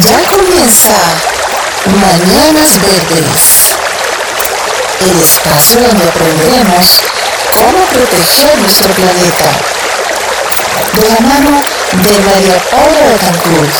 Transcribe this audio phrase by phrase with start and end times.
[0.00, 0.96] Ya comienza
[1.84, 3.76] Mañanas Verdes,
[5.00, 7.02] el espacio donde aprenderemos
[7.52, 9.50] cómo proteger nuestro planeta.
[10.94, 13.74] De la mano de María Paula Betancourt.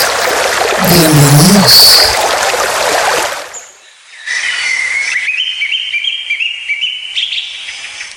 [0.90, 2.02] Bienvenidos.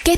[0.04, 0.18] ¿Qué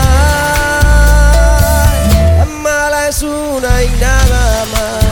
[3.19, 5.05] Una y nada más.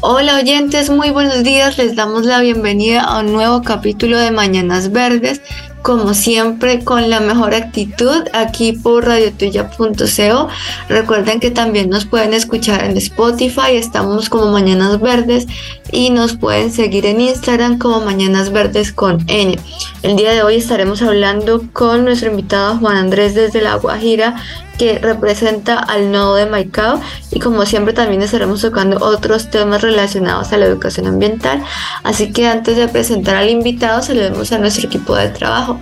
[0.00, 1.76] Hola oyentes, muy buenos días.
[1.76, 5.40] Les damos la bienvenida a un nuevo capítulo de Mañanas Verdes.
[5.82, 10.48] Como siempre, con la mejor actitud aquí por radiotuya.co.
[10.88, 15.46] Recuerden que también nos pueden escuchar en Spotify, estamos como Mañanas Verdes
[15.90, 19.58] y nos pueden seguir en Instagram como Mañanas Verdes con N.
[20.02, 24.36] El día de hoy estaremos hablando con nuestro invitado Juan Andrés desde La Guajira
[24.78, 30.52] que representa al nodo de Maicao y como siempre también estaremos tocando otros temas relacionados
[30.52, 31.62] a la educación ambiental.
[32.02, 35.80] Así que antes de presentar al invitado, saludemos a nuestro equipo de trabajo.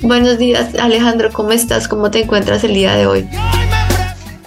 [0.00, 1.88] Buenos días Alejandro, ¿cómo estás?
[1.88, 3.28] ¿Cómo te encuentras el día de hoy?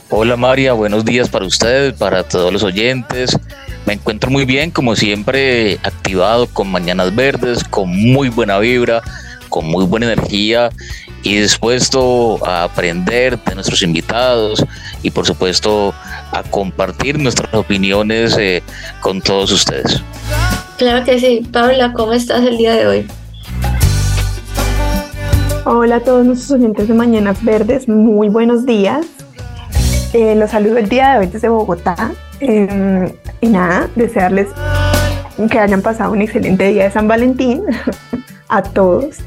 [0.09, 3.37] Hola María, buenos días para ustedes, para todos los oyentes.
[3.85, 9.01] Me encuentro muy bien, como siempre, activado con Mañanas Verdes, con muy buena vibra,
[9.49, 10.69] con muy buena energía
[11.23, 14.65] y dispuesto a aprender de nuestros invitados
[15.03, 15.93] y por supuesto
[16.31, 18.63] a compartir nuestras opiniones eh,
[19.01, 20.01] con todos ustedes.
[20.77, 21.47] Claro que sí.
[21.51, 23.07] Paula, ¿cómo estás el día de hoy?
[25.65, 29.05] Hola a todos nuestros oyentes de Mañanas Verdes, muy buenos días.
[30.13, 32.11] Eh, los saludo el día de hoy desde Bogotá.
[32.39, 34.47] Eh, y nada, desearles
[35.51, 37.63] que hayan pasado un excelente día de San Valentín
[38.47, 39.17] a todos.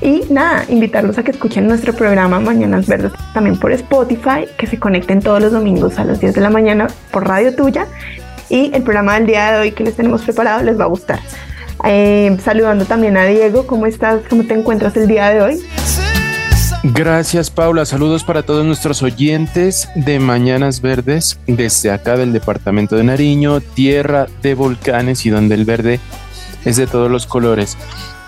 [0.00, 4.78] Y nada, invitarlos a que escuchen nuestro programa Mañanas Verdes también por Spotify, que se
[4.78, 7.86] conecten todos los domingos a las 10 de la mañana por Radio Tuya.
[8.48, 11.18] Y el programa del día de hoy que les tenemos preparado les va a gustar.
[11.84, 14.22] Eh, saludando también a Diego, ¿cómo estás?
[14.28, 15.62] ¿Cómo te encuentras el día de hoy?
[16.84, 23.02] Gracias Paula, saludos para todos nuestros oyentes de Mañanas Verdes desde acá del departamento de
[23.02, 25.98] Nariño, tierra de volcanes y donde el verde
[26.64, 27.76] es de todos los colores.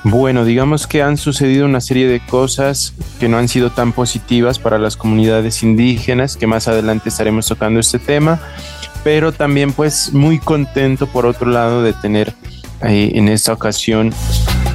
[0.03, 4.59] Bueno, digamos que han sucedido una serie de cosas que no han sido tan positivas
[4.59, 8.41] para las comunidades indígenas, que más adelante estaremos tocando este tema,
[9.05, 12.33] pero también pues muy contento por otro lado de tener
[12.83, 14.11] eh, en esta ocasión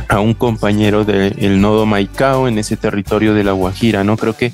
[0.09, 4.17] a un compañero del nodo Maicao en ese territorio de la Guajira, ¿no?
[4.17, 4.53] Creo que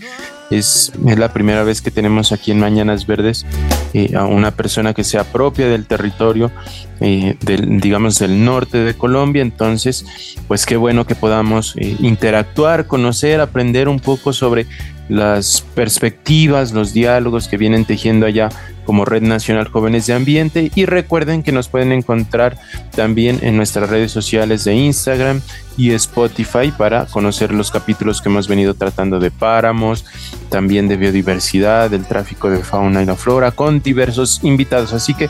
[0.52, 3.46] es, es la primera vez que tenemos aquí en Mañanas Verdes
[3.94, 6.52] eh, a una persona que sea propia del territorio,
[7.00, 9.42] eh, del, digamos, del norte de Colombia.
[9.42, 10.06] Entonces,
[10.48, 14.68] pues qué bueno que podamos eh, interactuar, conocer, aprender un poco sobre
[15.10, 18.50] las perspectivas, los diálogos que vienen tejiendo allá
[18.86, 22.58] como Red Nacional Jóvenes de Ambiente y recuerden que nos pueden encontrar
[22.96, 25.42] también en nuestras redes sociales de Instagram
[25.78, 30.06] y Spotify para conocer los capítulos que hemos venido tratando de páramos,
[30.50, 34.94] también de biodiversidad, del tráfico de fauna y la flora con diversos invitados.
[34.94, 35.30] Así que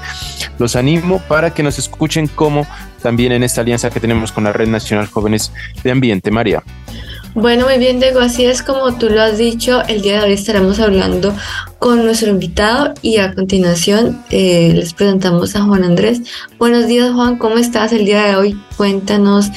[0.58, 2.66] los animo para que nos escuchen como
[3.02, 5.52] también en esta alianza que tenemos con la Red Nacional Jóvenes
[5.84, 6.32] de Ambiente.
[6.32, 6.64] María.
[7.34, 8.20] Bueno, muy bien, Diego.
[8.20, 9.82] Así es como tú lo has dicho.
[9.88, 11.34] El día de hoy estaremos hablando
[11.80, 16.22] con nuestro invitado y a continuación eh, les presentamos a Juan Andrés.
[16.60, 17.38] Buenos días, Juan.
[17.38, 18.62] ¿Cómo estás el día de hoy?
[18.76, 19.50] Cuéntanos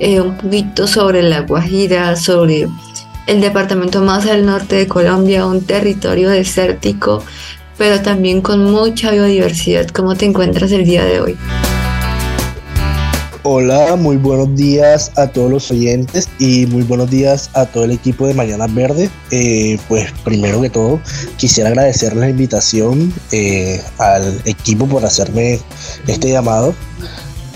[0.00, 2.68] eh, un poquito sobre La Guajira, sobre
[3.28, 7.22] el departamento más al norte de Colombia, un territorio desértico,
[7.78, 9.86] pero también con mucha biodiversidad.
[9.88, 11.36] ¿Cómo te encuentras el día de hoy?
[13.42, 17.90] Hola, muy buenos días a todos los oyentes y muy buenos días a todo el
[17.90, 19.08] equipo de Mañanas Verde.
[19.30, 21.00] Eh, pues primero que todo,
[21.38, 25.58] quisiera agradecer la invitación eh, al equipo por hacerme
[26.06, 26.74] este llamado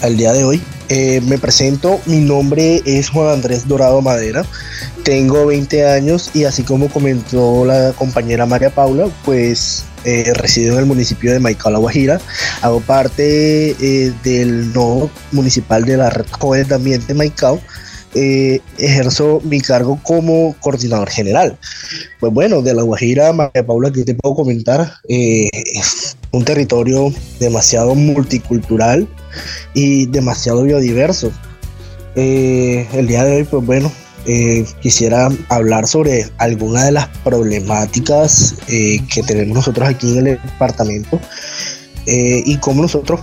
[0.01, 0.63] al día de hoy.
[0.89, 4.43] Eh, me presento, mi nombre es Juan Andrés Dorado Madera,
[5.03, 10.81] tengo 20 años y así como comentó la compañera María Paula, pues eh, resido en
[10.81, 12.21] el municipio de Maicao, La Guajira,
[12.63, 17.61] hago parte eh, del nodo municipal de la Red Jóvenes de Ambiente Maicao,
[18.15, 21.59] ejerzo mi cargo como coordinador general.
[22.21, 24.93] Pues bueno, de La Guajira, María Paula, ¿qué te puedo comentar?
[25.09, 29.09] es un territorio demasiado multicultural,
[29.75, 31.33] y demasiado biodiverso.
[32.15, 33.93] Eh, el día de hoy, pues bueno,
[34.27, 40.41] eh, quisiera hablar sobre algunas de las problemáticas eh, que tenemos nosotros aquí en el
[40.43, 41.21] departamento
[42.07, 43.21] y cómo nosotros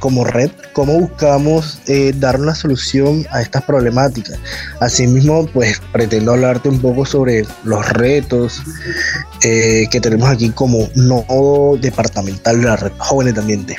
[0.00, 1.78] como red, cómo buscamos
[2.16, 4.36] dar una solución a estas problemáticas.
[4.80, 8.60] Asimismo, pues pretendo hablarte un poco sobre los retos
[9.40, 13.76] que tenemos aquí como nodo departamental de la red Jóvenes de Ambiente.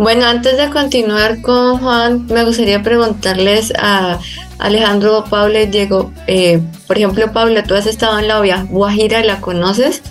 [0.00, 4.18] Bueno, antes de continuar con Juan, me gustaría preguntarles a
[4.60, 6.12] Alejandro, Pablo Diego.
[6.26, 10.02] Eh, por ejemplo, Pablo, tú has estado en la Guajira, ¿la conoces?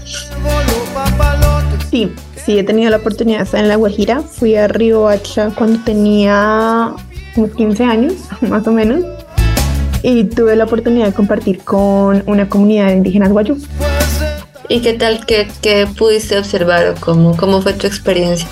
[1.92, 2.12] Sí,
[2.46, 4.22] sí, he tenido la oportunidad de estar en la Guajira.
[4.22, 6.92] Fui a Río Hacha cuando tenía
[7.36, 9.04] unos 15 años, más o menos.
[10.01, 13.57] Y tuve la oportunidad de compartir con una comunidad de indígenas guayú.
[14.68, 18.48] ¿Y qué tal, qué, qué pudiste observar o cómo, cómo fue tu experiencia?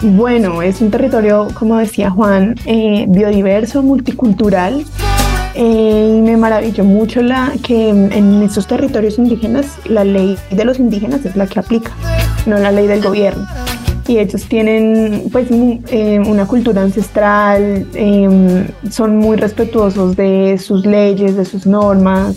[0.00, 4.86] Bueno, es un territorio, como decía Juan, eh, biodiverso, multicultural.
[5.54, 11.24] Eh, me maravilló mucho la, que en estos territorios indígenas la ley de los indígenas
[11.24, 11.92] es la que aplica,
[12.46, 13.46] no la ley del gobierno.
[14.06, 21.36] Y ellos tienen pues eh, una cultura ancestral, em, son muy respetuosos de sus leyes,
[21.36, 22.36] de sus normas,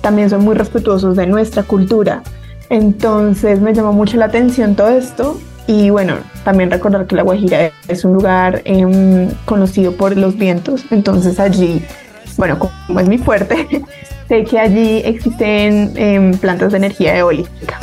[0.00, 2.22] también son muy respetuosos de nuestra cultura.
[2.70, 7.70] Entonces me llamó mucho la atención todo esto y bueno, también recordar que La Guajira
[7.86, 11.84] es un lugar em, conocido por los vientos, entonces allí,
[12.36, 13.84] bueno, como es mi fuerte,
[14.28, 17.78] sé que allí existen em, plantas de energía eólica.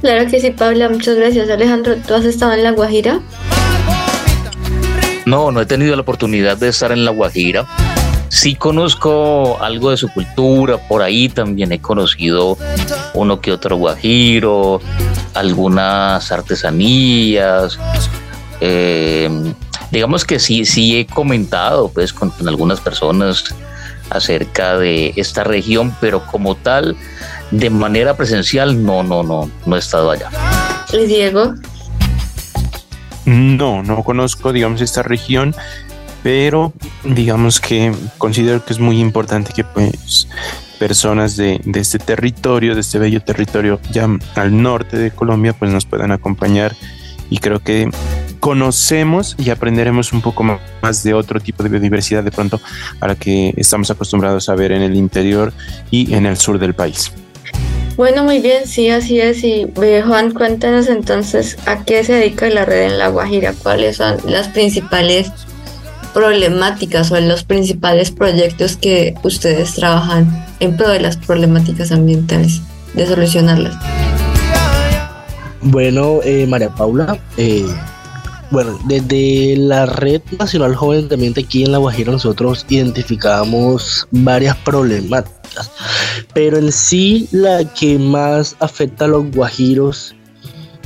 [0.00, 1.50] Claro que sí, Paula, muchas gracias.
[1.50, 3.20] Alejandro, ¿tú has estado en La Guajira?
[5.26, 7.66] No, no he tenido la oportunidad de estar en La Guajira.
[8.28, 12.56] Sí conozco algo de su cultura, por ahí también he conocido
[13.12, 14.80] uno que otro guajiro,
[15.34, 17.78] algunas artesanías.
[18.60, 19.28] Eh,
[19.90, 23.54] digamos que sí, sí he comentado pues con, algunas personas
[24.10, 26.96] acerca de esta región, pero como tal,
[27.50, 30.30] de manera presencial, no, no, no, no he estado allá.
[30.92, 31.54] ¿Y Diego?
[33.24, 35.54] No, no conozco, digamos, esta región
[36.22, 36.72] pero
[37.04, 40.28] digamos que considero que es muy importante que pues
[40.78, 45.86] personas de, este territorio, de este bello territorio ya al norte de Colombia, pues nos
[45.86, 46.74] puedan acompañar
[47.28, 47.90] y creo que
[48.40, 52.60] conocemos y aprenderemos un poco más de otro tipo de biodiversidad de pronto
[53.00, 55.52] a la que estamos acostumbrados a ver en el interior
[55.90, 57.12] y en el sur del país.
[57.96, 59.44] Bueno, muy bien, sí, así es.
[59.44, 64.16] Y Juan, cuéntanos entonces a qué se dedica la red en La Guajira, cuáles son
[64.26, 65.30] las principales
[66.14, 72.62] problemáticas o los principales proyectos que ustedes trabajan en pro de las problemáticas ambientales,
[72.94, 73.76] de solucionarlas?
[75.62, 77.66] Bueno, eh, María Paula, eh,
[78.50, 84.56] bueno, desde la Red Nacional Joven de Ambiente aquí en La Guajira nosotros identificamos varias
[84.58, 85.70] problemáticas,
[86.34, 90.14] pero en sí la que más afecta a los guajiros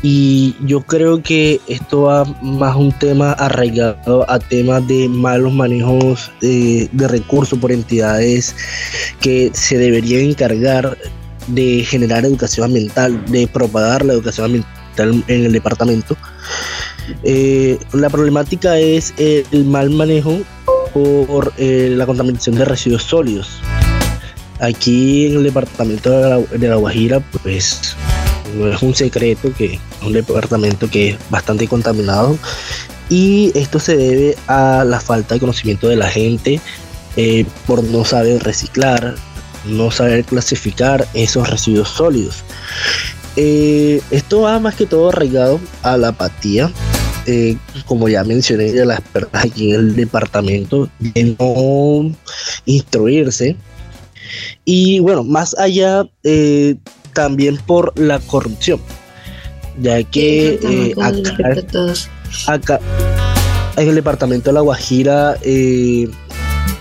[0.07, 6.31] y yo creo que esto va más un tema arraigado a temas de malos manejos
[6.43, 8.55] de, recursos por entidades
[9.23, 10.99] que se deberían encargar
[11.47, 16.19] de generar educación ambiental, de propagar la educación ambiental en el departamento.
[17.23, 20.41] Eh, la problemática es el mal manejo
[20.95, 23.49] por eh, la contaminación de residuos sólidos.
[24.61, 27.97] Aquí en el departamento de la, Guajira, pues
[28.57, 32.39] no es un secreto que es un departamento que es bastante contaminado
[33.09, 36.61] y esto se debe a la falta de conocimiento de la gente
[37.17, 39.17] eh, por no saber reciclar,
[39.67, 42.45] no saber clasificar esos residuos sólidos.
[43.37, 46.71] Esto va más que todo arraigado a la apatía,
[47.26, 52.12] eh, como ya mencioné, de las personas aquí en el departamento, de no
[52.66, 53.57] instruirse.
[54.64, 56.04] Y bueno, más allá
[57.14, 58.81] también por la corrupción,
[59.81, 60.95] ya que eh,
[62.47, 62.81] acá,
[63.76, 66.09] en el departamento de La Guajira eh,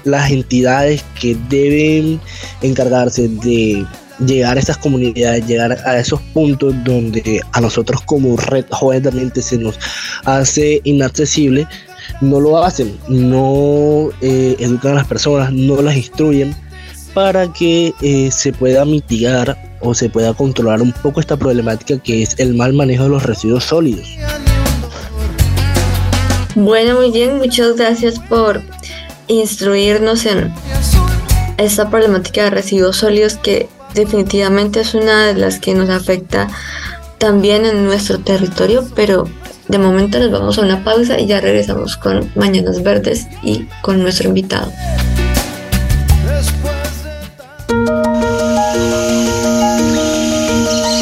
[0.03, 2.19] las entidades que deben
[2.61, 3.85] encargarse de
[4.19, 9.03] llegar a estas comunidades, llegar a esos puntos donde a nosotros como red joven
[9.35, 9.79] se nos
[10.25, 11.67] hace inaccesible,
[12.21, 16.55] no lo hacen, no eh, educan a las personas, no las instruyen
[17.13, 22.23] para que eh, se pueda mitigar o se pueda controlar un poco esta problemática que
[22.23, 24.07] es el mal manejo de los residuos sólidos.
[26.55, 28.61] Bueno, muy bien, muchas gracias por
[29.27, 30.53] instruirnos en
[31.57, 36.47] esta problemática de residuos sólidos que definitivamente es una de las que nos afecta
[37.17, 39.27] también en nuestro territorio, pero
[39.67, 44.01] de momento nos vamos a una pausa y ya regresamos con Mañanas Verdes y con
[44.01, 44.71] nuestro invitado.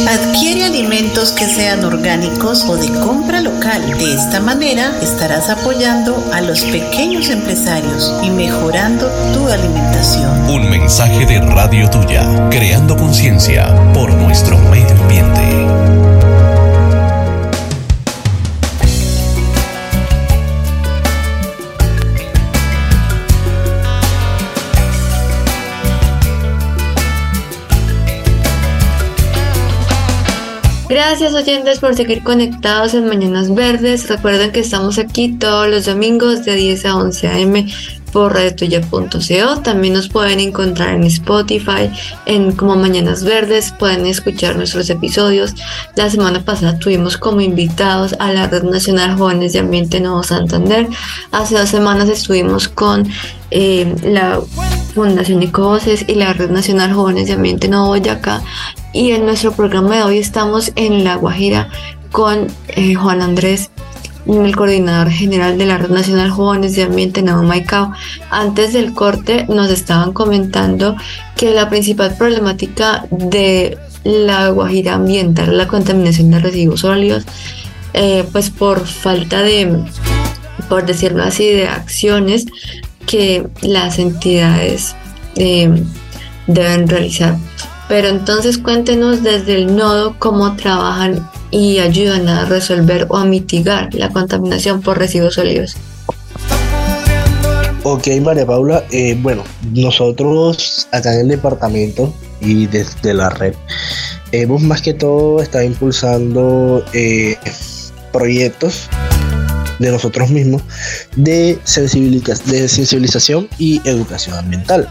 [0.08, 0.70] Adquiere
[1.10, 3.82] que sean orgánicos o de compra local.
[3.98, 10.48] De esta manera estarás apoyando a los pequeños empresarios y mejorando tu alimentación.
[10.48, 16.01] Un mensaje de Radio Tuya, creando conciencia por nuestro medio ambiente.
[30.92, 34.10] Gracias oyentes por seguir conectados en Mañanas Verdes.
[34.10, 37.66] Recuerden que estamos aquí todos los domingos de 10 a 11 am
[38.12, 39.62] por radiotuya.co.
[39.62, 41.90] También nos pueden encontrar en Spotify,
[42.26, 43.74] en como Mañanas Verdes.
[43.78, 45.54] Pueden escuchar nuestros episodios.
[45.96, 50.88] La semana pasada tuvimos como invitados a la Red Nacional Jóvenes de Ambiente Nuevo Santander.
[51.32, 53.08] Hace dos semanas estuvimos con
[53.52, 54.40] eh, la
[54.94, 58.42] Fundación Ecovoces y la Red Nacional Jóvenes de Ambiente Nuevo Boyacá.
[58.94, 61.70] Y en nuestro programa de hoy estamos en La Guajira
[62.12, 63.72] con eh, Juan Andrés,
[64.28, 67.92] el coordinador general de la Red Nacional Jóvenes de Ambiente Maicao.
[68.30, 70.96] Antes del corte nos estaban comentando
[71.36, 77.26] que la principal problemática de la Guajira ambiental es la contaminación de residuos sólidos,
[77.94, 79.84] eh, pues por falta de,
[80.70, 82.46] por decirlo así, de acciones
[83.06, 84.96] que las entidades
[85.36, 85.84] eh,
[86.48, 87.38] deben realizar.
[87.88, 93.94] Pero entonces cuéntenos desde el nodo cómo trabajan y ayudan a resolver o a mitigar
[93.94, 95.76] la contaminación por residuos sólidos.
[97.84, 99.44] Ok, María Paula, eh, bueno,
[99.74, 103.54] nosotros acá en el departamento y desde la red
[104.32, 107.36] hemos más que todo estado impulsando eh,
[108.14, 108.88] proyectos
[109.80, 110.62] de nosotros mismos
[111.16, 111.60] de,
[112.46, 114.88] de sensibilización y educación ambiental.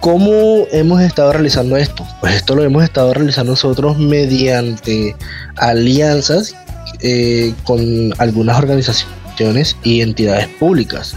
[0.00, 2.06] ¿Cómo hemos estado realizando esto?
[2.20, 5.16] Pues esto lo hemos estado realizando nosotros mediante
[5.56, 6.54] alianzas
[7.00, 11.16] eh, con algunas organizaciones y entidades públicas,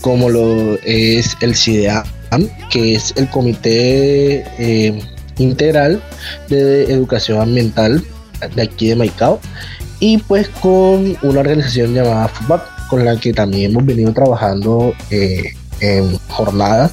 [0.00, 2.04] como lo es el CIDEAM,
[2.70, 4.98] que es el Comité eh,
[5.36, 6.02] Integral
[6.48, 8.02] de Educación Ambiental
[8.54, 9.40] de aquí de Maicao,
[10.00, 15.54] y pues con una organización llamada FUPAC, con la que también hemos venido trabajando eh,
[15.80, 16.92] en jornadas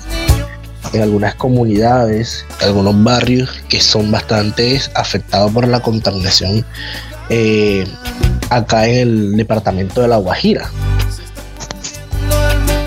[0.93, 6.65] en algunas comunidades, algunos barrios que son bastante afectados por la contaminación
[7.29, 7.85] eh,
[8.49, 10.69] acá en el departamento de La Guajira.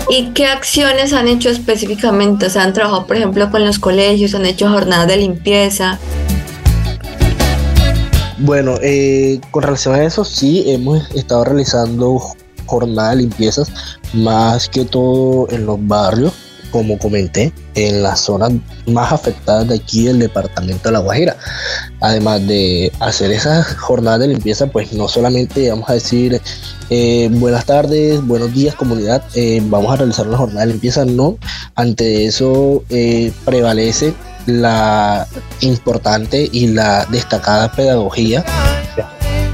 [0.09, 2.47] ¿Y qué acciones han hecho específicamente?
[2.47, 5.97] O sea, han trabajado, por ejemplo, con los colegios, han hecho jornadas de limpieza.
[8.39, 12.19] Bueno, eh, con relación a eso, sí, hemos estado realizando
[12.65, 13.71] jornadas de limpiezas,
[14.13, 16.33] más que todo en los barrios,
[16.73, 18.51] como comenté, en las zonas
[18.87, 21.37] más afectadas de aquí del departamento de La Guajira.
[22.01, 26.41] Además de hacer esas jornadas de limpieza, pues no solamente vamos a decir
[26.89, 31.37] eh, buenas tardes, buenos días comunidad, eh, vamos a realizar una jornada de limpieza, no.
[31.75, 32.83] Ante eso
[33.45, 34.15] prevalece
[34.47, 35.27] la
[35.61, 38.43] importante y la destacada pedagogía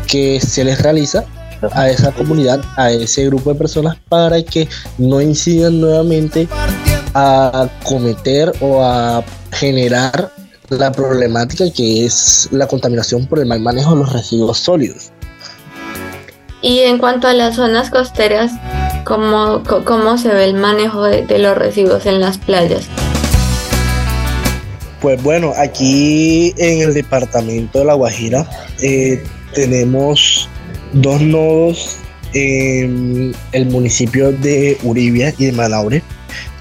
[0.08, 1.26] que se les realiza
[1.74, 6.48] a esa comunidad, a ese grupo de personas para que no incidan nuevamente
[7.14, 10.32] a cometer o a generar
[10.70, 15.12] la problemática que es la contaminación por el mal manejo de los residuos sólidos.
[16.62, 18.52] Y en cuanto a las zonas costeras,
[19.06, 22.88] ¿cómo, cómo se ve el manejo de los residuos en las playas?
[25.02, 28.46] Pues bueno, aquí en el departamento de La Guajira
[28.82, 29.24] eh,
[29.54, 30.50] tenemos
[30.92, 31.98] dos nodos
[32.34, 36.04] en el municipio de Uribia y de Manaure,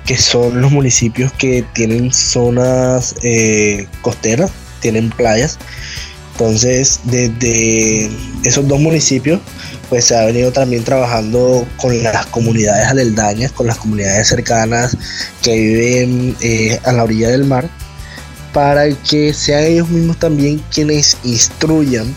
[0.08, 4.50] que son los municipios que tienen zonas eh, costeras,
[4.80, 5.58] tienen playas.
[6.32, 8.10] Entonces, desde
[8.42, 9.38] esos dos municipios,
[9.90, 14.96] pues se ha venido también trabajando con las comunidades aleldañas, con las comunidades cercanas
[15.42, 17.68] que viven eh, a la orilla del mar,
[18.54, 22.16] para que sean ellos mismos también quienes instruyan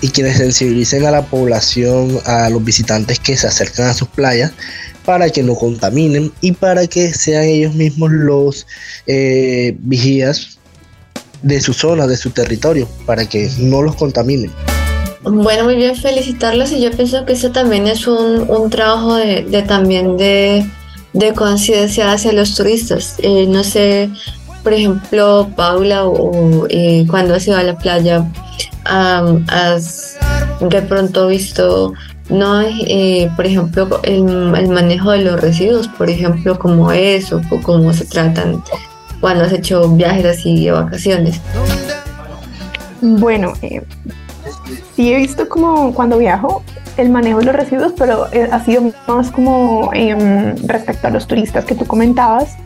[0.00, 4.52] y quienes sensibilicen a la población, a los visitantes que se acercan a sus playas,
[5.04, 8.66] para que no contaminen y para que sean ellos mismos los
[9.06, 10.58] eh, vigías
[11.42, 14.50] de su zona, de su territorio, para que no los contaminen.
[15.22, 19.64] Bueno, muy bien, felicitarlos y yo pienso que eso también es un, un trabajo de,
[19.66, 20.66] también de,
[21.14, 23.16] de conciencia hacia los turistas.
[23.18, 24.10] Eh, no sé,
[24.64, 28.20] por ejemplo, Paula, o, eh, cuando has ido a la playa,
[28.90, 30.16] um, has
[30.58, 31.92] de pronto visto,
[32.30, 34.24] no, eh, por ejemplo, el,
[34.68, 38.64] manejo de los residuos, por ejemplo, cómo es o cómo se tratan
[39.20, 41.40] cuando has hecho viajes así de vacaciones.
[43.02, 43.82] Bueno, eh,
[44.96, 46.62] sí he visto como cuando viajo
[46.96, 51.26] el manejo de los residuos, pero eh, ha sido más como eh, respecto a los
[51.26, 52.56] turistas que tú comentabas.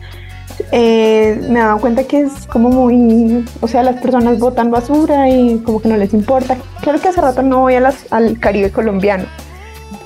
[0.71, 5.29] Eh, me he dado cuenta que es como muy, o sea, las personas botan basura
[5.29, 6.57] y como que no les importa.
[6.81, 9.25] Claro que hace rato no voy al Caribe colombiano,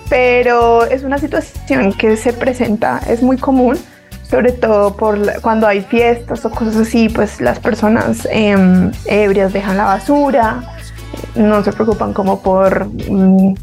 [0.09, 3.77] pero es una situación que se presenta, es muy común,
[4.29, 8.55] sobre todo por la, cuando hay fiestas o cosas así, pues las personas eh,
[9.05, 10.63] ebrias dejan la basura,
[11.35, 13.53] no se preocupan como por mm,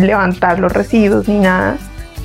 [0.00, 1.76] levantar los residuos ni nada.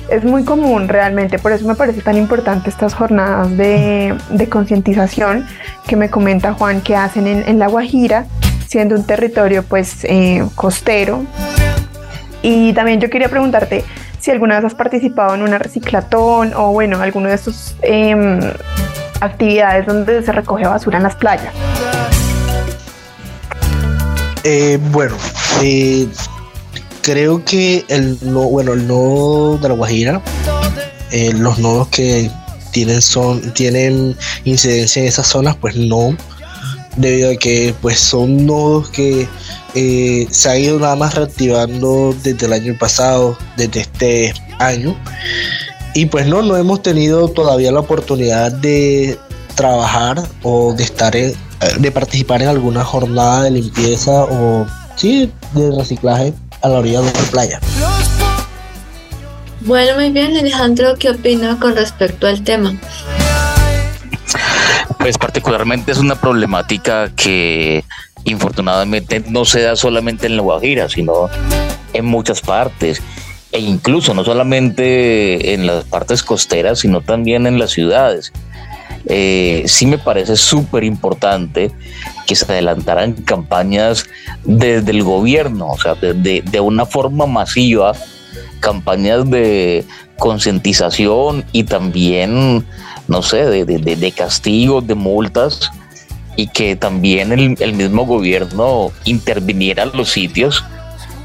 [0.08, 4.14] Es muy común realmente, por eso me parece tan importante estas jornadas de,
[4.50, 5.46] concientización
[5.86, 8.26] que me comenta Juan que hacen en, La Guajira,
[8.66, 11.24] siendo un territorio pues eh, costero.
[12.42, 13.84] Y también yo quería preguntarte
[14.18, 18.52] si alguna vez has participado en una reciclatón o bueno, alguno de estos eh,
[19.20, 21.52] actividades donde se recoge basura en las playas.
[24.44, 25.16] Eh, bueno,
[25.62, 26.08] eh,
[27.02, 30.22] creo que el no, bueno, el nodo de la Guajira,
[31.10, 32.30] eh, los nodos que
[32.70, 36.16] tienen son, tienen incidencia en esas zonas, pues no,
[36.96, 39.28] debido a que pues son nodos que
[39.74, 44.96] eh, se han ido nada más reactivando desde el año pasado, desde este año.
[45.94, 49.18] Y pues no, no hemos tenido todavía la oportunidad de
[49.56, 51.34] trabajar o de estar en,
[51.78, 57.12] de participar en alguna jornada de limpieza o sí, de reciclaje a la orilla de
[57.12, 57.60] la playa.
[59.60, 62.74] Bueno, muy bien, Alejandro, ¿qué opina con respecto al tema?
[64.98, 67.84] Pues particularmente es una problemática que
[68.24, 71.28] infortunadamente no se da solamente en La Guajira, sino
[71.92, 73.02] en muchas partes
[73.52, 78.32] e incluso no solamente en las partes costeras, sino también en las ciudades.
[79.06, 81.72] Eh, sí me parece súper importante
[82.26, 84.06] que se adelantaran campañas
[84.44, 87.94] desde el gobierno, o sea, de, de una forma masiva,
[88.60, 89.84] campañas de
[90.18, 92.64] concientización y también,
[93.08, 95.70] no sé, de, de, de, castigos, de multas,
[96.36, 100.64] y que también el, el mismo gobierno interviniera en los sitios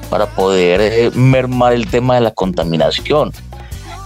[0.10, 3.32] para poder eh, mermar el tema de la contaminación.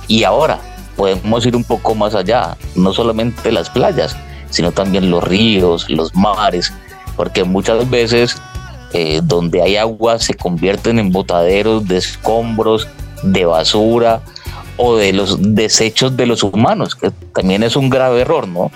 [0.08, 0.60] Y ahora,
[1.02, 4.16] podemos ir un poco más allá, no solamente las playas,
[4.52, 6.72] sino también los ríos, los mares,
[7.16, 8.40] porque muchas veces
[8.94, 12.88] eh, donde hay agua se convierten en botaderos de escombros,
[13.24, 14.22] de basura
[14.78, 18.70] o de los desechos de los humanos, que también es un grave error, ¿no?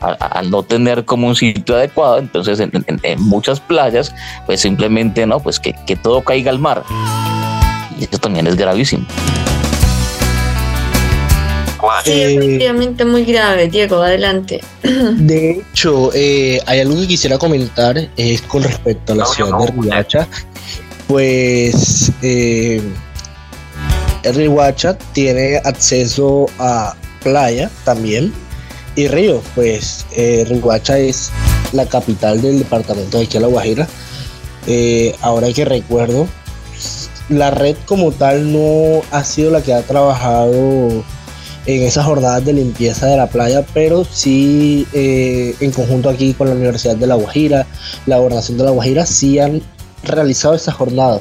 [0.00, 4.14] Al, no tener como un sitio adecuado, entonces en, en, en, muchas playas,
[4.46, 6.84] pues simplemente no, pues que, que todo caiga al mar.
[7.98, 9.04] Y eso también es gravísimo.
[12.04, 14.60] Sí, efectivamente muy grave, Diego, adelante.
[14.82, 19.66] De hecho, eh, hay algo que quisiera comentar, es con respecto a la ciudad de
[19.66, 20.28] Riacha.
[21.06, 22.82] Pues eh,
[24.24, 28.32] Rihuacha tiene acceso a playa también
[28.96, 31.30] y río, pues eh, Rihuacha es
[31.72, 33.86] la capital del departamento de aquí a La Guajira.
[34.66, 36.26] Eh, ahora que recuerdo,
[37.28, 41.04] la red como tal no ha sido la que ha trabajado
[41.68, 46.48] en esas jornadas de limpieza de la playa, pero sí eh, en conjunto aquí con
[46.48, 47.66] la Universidad de La Guajira,
[48.06, 49.60] la Gobernación de La Guajira, sí han
[50.02, 51.20] realizado esas jornadas,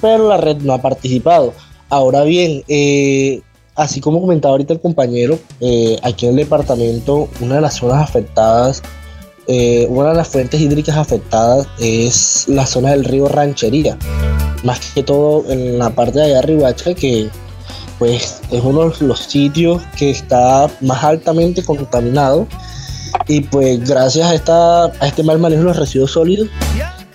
[0.00, 1.54] pero la red no ha participado.
[1.88, 3.40] Ahora bien, eh,
[3.74, 8.00] así como comentaba ahorita el compañero, eh, aquí en el departamento, una de las zonas
[8.00, 8.84] afectadas,
[9.48, 13.98] eh, una de las fuentes hídricas afectadas es la zona del río Ranchería,
[14.62, 17.28] más que todo en la parte de allá arriba, que
[18.00, 22.48] pues es uno de los sitios que está más altamente contaminado
[23.28, 26.48] y pues gracias a, esta, a este mal manejo de los residuos sólidos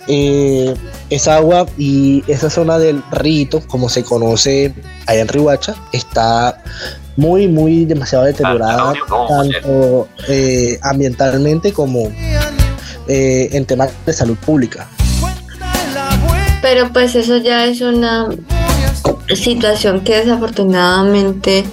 [0.06, 0.72] eh,
[1.10, 4.72] esa agua y esa zona del rito, como se conoce
[5.06, 6.62] allá en Rihuacha, está
[7.16, 8.92] muy, muy demasiado deteriorada,
[9.28, 12.12] tanto eh, ambientalmente como
[13.08, 14.88] eh, en temas de salud pública.
[16.62, 18.28] Pero pues eso ya es una
[19.34, 21.64] situación que desafortunadamente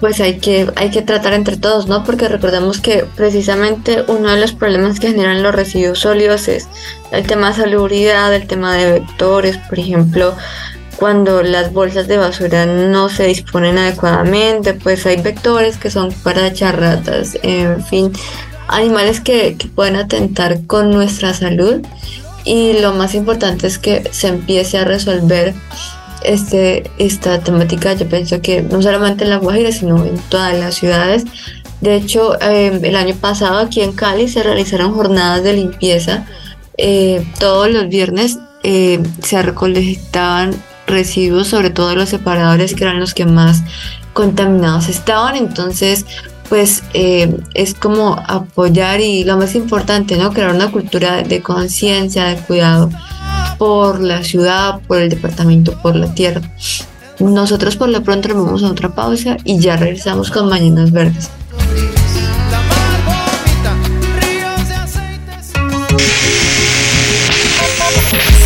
[0.00, 2.02] pues hay que, hay que tratar entre todos, ¿no?
[2.04, 6.68] Porque recordemos que precisamente uno de los problemas que generan los residuos sólidos es
[7.12, 10.34] el tema de salubridad, el tema de vectores, por ejemplo,
[10.96, 16.48] cuando las bolsas de basura no se disponen adecuadamente, pues hay vectores que son para
[16.48, 18.12] echar ratas, en fin,
[18.68, 21.80] animales que pueden atentar con nuestra salud
[22.44, 25.54] y lo más importante es que se empiece a resolver
[26.22, 30.74] este, esta temática yo pienso que no solamente en La Guajira, sino en todas las
[30.74, 31.24] ciudades.
[31.80, 36.26] De hecho, em, el año pasado aquí en Cali se realizaron jornadas de limpieza.
[36.76, 40.54] Eh, todos los viernes eh, se recolectaban
[40.86, 43.62] residuos, sobre todo los separadores, que eran los que más
[44.12, 45.36] contaminados estaban.
[45.36, 46.04] Entonces,
[46.50, 50.32] pues eh, es como apoyar y lo más importante, ¿no?
[50.32, 52.90] Crear una cultura de conciencia, de cuidado
[53.60, 56.40] por la ciudad, por el departamento, por la tierra.
[57.18, 61.28] Nosotros por lo pronto vamos a otra pausa y ya regresamos con Mañanas Verdes.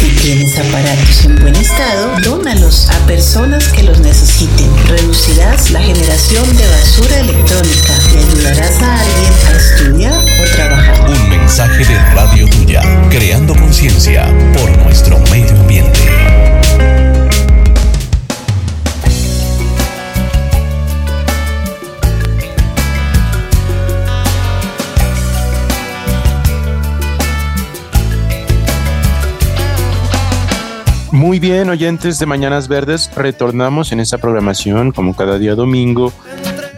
[0.01, 4.69] Si tienes aparatos en buen estado, dónalos a personas que los necesiten.
[4.89, 10.94] Reducirás la generación de basura electrónica y ayudarás a alguien a estudiar o trabajar.
[11.57, 14.27] Mensaje de Radio Tuya, creando conciencia
[14.59, 16.01] por nuestro medio ambiente.
[31.13, 36.13] Muy bien, oyentes de Mañanas Verdes, retornamos en esta programación como cada día domingo,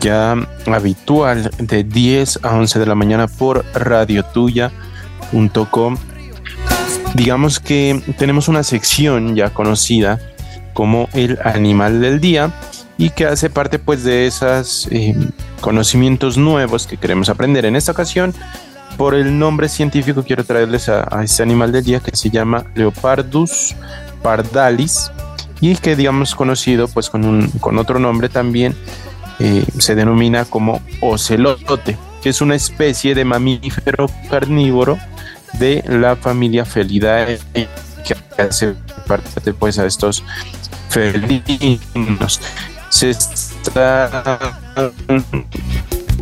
[0.00, 0.34] ya
[0.66, 5.96] habitual de 10 a 11 de la mañana por radiotuya.com.
[7.14, 10.18] Digamos que tenemos una sección ya conocida
[10.74, 12.52] como el animal del día
[12.98, 14.88] y que hace parte pues de esos
[15.60, 17.64] conocimientos nuevos que queremos aprender.
[17.64, 18.34] En esta ocasión,
[18.96, 22.64] por el nombre científico, quiero traerles a, a este animal del día que se llama
[22.74, 23.74] Leopardus
[24.22, 25.10] pardalis
[25.60, 28.74] y que digamos conocido pues con, un, con otro nombre también
[29.38, 34.98] eh, se denomina como ocelote, que es una especie de mamífero carnívoro
[35.58, 38.74] de la familia Felidae que hace
[39.06, 40.22] parte pues a estos
[40.88, 42.40] felinos.
[42.88, 44.92] Se está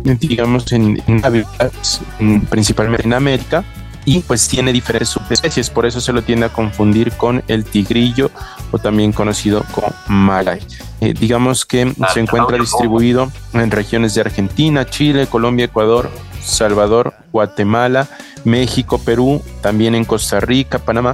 [0.05, 2.01] digamos en, en hábitats
[2.49, 3.63] principalmente en América
[4.05, 8.29] y pues tiene diferentes subespecies, por eso se lo tiende a confundir con el tigrillo
[8.71, 10.59] o también conocido como malay.
[11.01, 16.09] Eh, digamos que se encuentra distribuido en regiones de Argentina, Chile, Colombia, Ecuador,
[16.41, 18.07] Salvador, Guatemala,
[18.43, 21.13] México, Perú, también en Costa Rica, Panamá,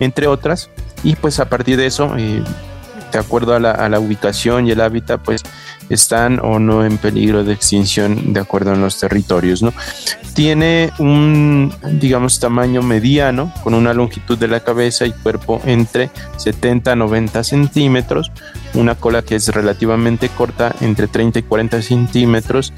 [0.00, 0.70] entre otras.
[1.04, 2.42] Y pues a partir de eso, eh,
[3.12, 5.42] de acuerdo a la, a la ubicación y el hábitat, pues
[5.90, 9.62] están o no en peligro de extinción de acuerdo en los territorios.
[10.34, 16.92] Tiene un, digamos, tamaño mediano, con una longitud de la cabeza y cuerpo entre 70
[16.92, 18.30] a 90 centímetros,
[18.74, 22.72] una cola que es relativamente corta, entre 30 y 40 centímetros,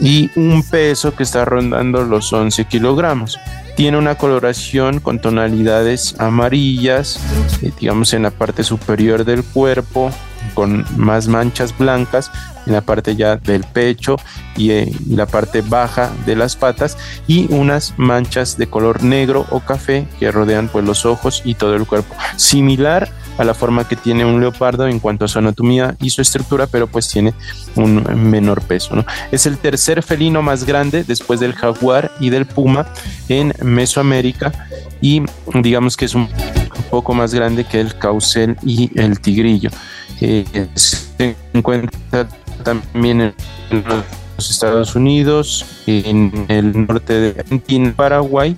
[0.00, 3.38] y un peso que está rondando los 11 kilogramos.
[3.76, 7.20] Tiene una coloración con tonalidades amarillas,
[7.62, 10.10] eh, digamos en la parte superior del cuerpo,
[10.58, 12.32] con más manchas blancas
[12.66, 14.16] en la parte ya del pecho
[14.56, 19.60] y en la parte baja de las patas y unas manchas de color negro o
[19.60, 23.94] café que rodean pues los ojos y todo el cuerpo similar a la forma que
[23.94, 27.34] tiene un leopardo en cuanto a su anatomía y su estructura, pero pues tiene
[27.76, 28.96] un menor peso.
[28.96, 29.04] ¿no?
[29.30, 32.88] Es el tercer felino más grande después del jaguar y del puma
[33.28, 34.50] en Mesoamérica
[35.00, 35.22] y
[35.62, 36.28] digamos que es un
[36.90, 39.70] poco más grande que el caucel y el tigrillo.
[40.20, 42.28] Eh, se encuentra
[42.64, 43.34] también en
[44.36, 48.56] los Estados Unidos, en el norte de Argentina, Paraguay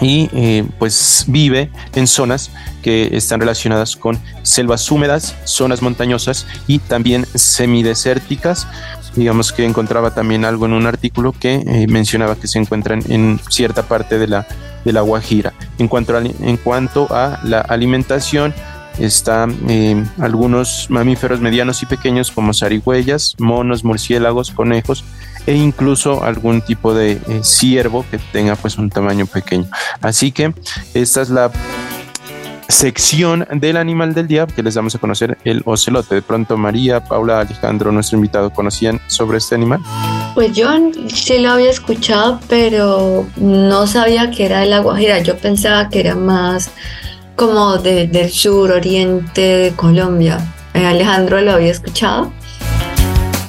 [0.00, 2.50] y eh, pues vive en zonas
[2.82, 8.66] que están relacionadas con selvas húmedas, zonas montañosas y también semidesérticas.
[9.14, 13.40] Digamos que encontraba también algo en un artículo que eh, mencionaba que se encuentran en
[13.48, 14.46] cierta parte de la,
[14.84, 15.54] de la Guajira.
[15.78, 18.54] En cuanto a, en cuanto a la alimentación,
[18.98, 25.04] están eh, algunos mamíferos medianos y pequeños como zarigüeyas, monos, murciélagos, conejos
[25.46, 29.66] e incluso algún tipo de eh, ciervo que tenga pues un tamaño pequeño.
[30.00, 30.52] Así que
[30.94, 31.50] esta es la
[32.68, 36.16] sección del animal del día que les damos a conocer el ocelote.
[36.16, 39.80] De pronto María, Paula, Alejandro, nuestro invitado, ¿conocían sobre este animal?
[40.34, 40.68] Pues yo
[41.08, 45.20] sí lo había escuchado, pero no sabía que era de la Guajira.
[45.20, 46.70] Yo pensaba que era más
[47.36, 50.38] como del sur, oriente de Colombia.
[50.74, 52.32] Eh, Alejandro, ¿lo había escuchado?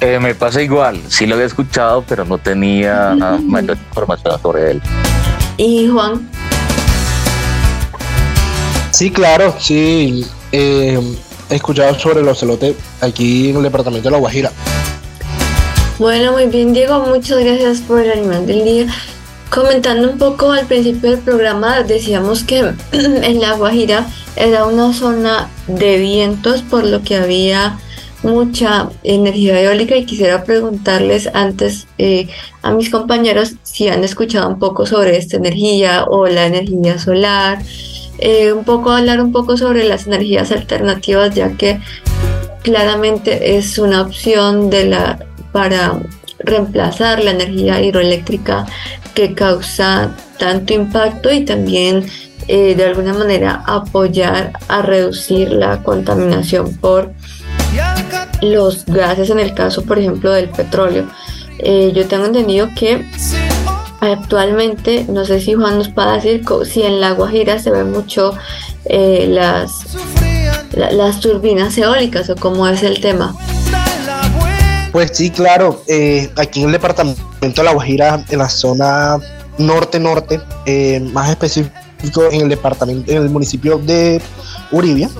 [0.00, 4.82] Eh, me pasa igual, sí lo había escuchado, pero no tenía mayor información sobre él.
[5.56, 6.28] ¿Y Juan?
[8.92, 10.24] Sí, claro, sí.
[10.52, 11.00] Eh,
[11.50, 14.52] he escuchado sobre el ocelote aquí en el departamento de La Guajira.
[15.98, 18.86] Bueno, muy bien, Diego, muchas gracias por el animal del día.
[19.50, 22.58] Comentando un poco al principio del programa, decíamos que
[22.92, 24.06] en La Guajira
[24.36, 27.78] era una zona de vientos, por lo que había
[28.22, 32.28] mucha energía eólica y quisiera preguntarles antes eh,
[32.62, 37.62] a mis compañeros si han escuchado un poco sobre esta energía o la energía solar,
[38.18, 41.80] eh, un poco hablar un poco sobre las energías alternativas ya que
[42.62, 46.00] claramente es una opción de la para
[46.38, 48.66] reemplazar la energía hidroeléctrica
[49.14, 52.06] que causa tanto impacto y también
[52.46, 57.12] eh, de alguna manera apoyar a reducir la contaminación por
[58.40, 61.06] los gases en el caso por ejemplo del petróleo.
[61.58, 63.04] Eh, yo tengo entendido que
[64.00, 68.34] actualmente, no sé si Juan nos puede decir si en La Guajira se ve mucho
[68.84, 69.96] eh, las,
[70.72, 73.34] las turbinas eólicas o cómo es el tema.
[74.92, 75.82] Pues sí, claro.
[75.86, 79.18] Eh, aquí en el departamento de La Guajira, en la zona
[79.58, 81.72] norte-norte, eh, más específico
[82.30, 84.20] en el departamento, en el municipio de
[84.70, 85.10] Uribia,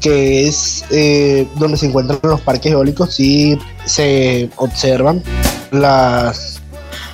[0.00, 5.22] que es eh, donde se encuentran los parques eólicos, sí se observan
[5.70, 6.60] las,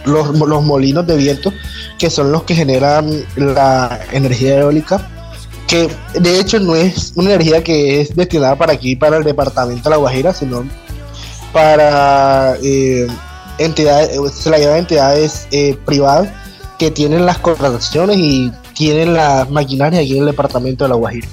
[0.05, 1.53] los, los molinos de viento,
[1.99, 5.11] que son los que generan la energía eólica
[5.69, 5.87] que
[6.19, 9.91] de hecho no es una energía que es destinada para aquí, para el departamento de
[9.91, 10.67] La Guajira, sino
[11.53, 13.07] para eh,
[13.59, 16.29] entidades, se la llama entidades eh, privadas
[16.79, 21.29] que tienen las contrataciones y tienen las maquinarias aquí en el departamento de La Guajira.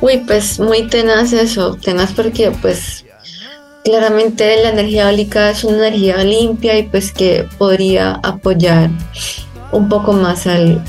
[0.00, 3.04] Uy, pues muy tenaz eso, tenaz porque pues
[3.84, 8.90] claramente la energía eólica es una energía limpia y pues que podría apoyar
[9.72, 10.82] un poco más al,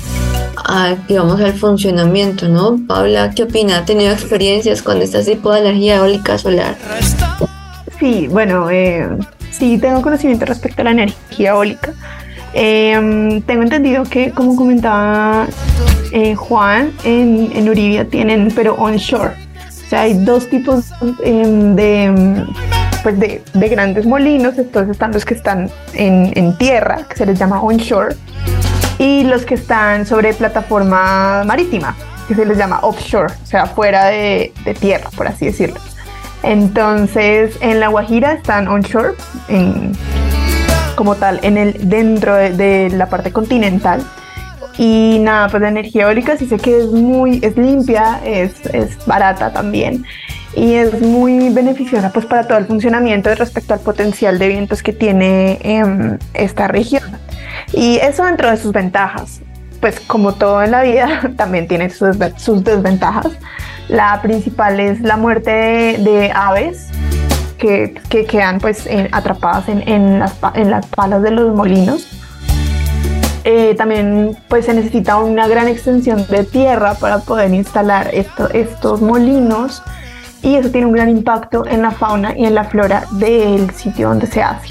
[1.06, 2.78] digamos, al funcionamiento, ¿no?
[2.86, 3.78] Paula, ¿qué opina?
[3.78, 6.76] ¿Ha tenido experiencias con este tipo de energía eólica solar?
[7.98, 9.08] Sí, bueno, eh,
[9.50, 11.92] sí tengo conocimiento respecto a la energía eólica.
[12.54, 15.46] Em, tengo entendido que, como comentaba
[16.12, 19.34] eh, Juan, en, en, Uribia tienen, pero onshore.
[19.68, 20.92] O sea, hay dos tipos
[21.24, 22.44] em, de,
[23.02, 24.56] pues de, de, grandes molinos.
[24.58, 28.14] Entonces están los que están en, en, tierra, que se les llama onshore,
[28.98, 31.96] y los que están sobre plataforma marítima,
[32.28, 35.80] que se les llama offshore, o sea, fuera de, de tierra, por así decirlo.
[36.42, 39.14] Entonces, en La Guajira están onshore,
[39.48, 39.92] en,
[40.96, 44.02] como tal, en el, dentro de, la parte continental.
[44.76, 49.04] Y nada, pues la energía eólica sí sé que es muy, es limpia, es, es
[49.06, 50.04] barata también
[50.54, 54.92] y es muy beneficiosa pues para todo el funcionamiento respecto al potencial de vientos que
[54.92, 57.02] tiene em, esta región.
[57.72, 59.40] Y eso dentro de sus ventajas,
[59.80, 63.28] pues como todo en la vida también tiene sus, sus desventajas.
[63.88, 66.88] La principal es la muerte de, aves
[67.58, 72.06] que, quedan pues atrapadas en, las, palas de los molinos.
[73.44, 79.82] Eh, también pues se necesita una gran extensión de tierra para poder instalar estos molinos
[80.42, 84.08] y eso tiene un gran impacto en la fauna y en la flora del sitio
[84.08, 84.68] donde se hace.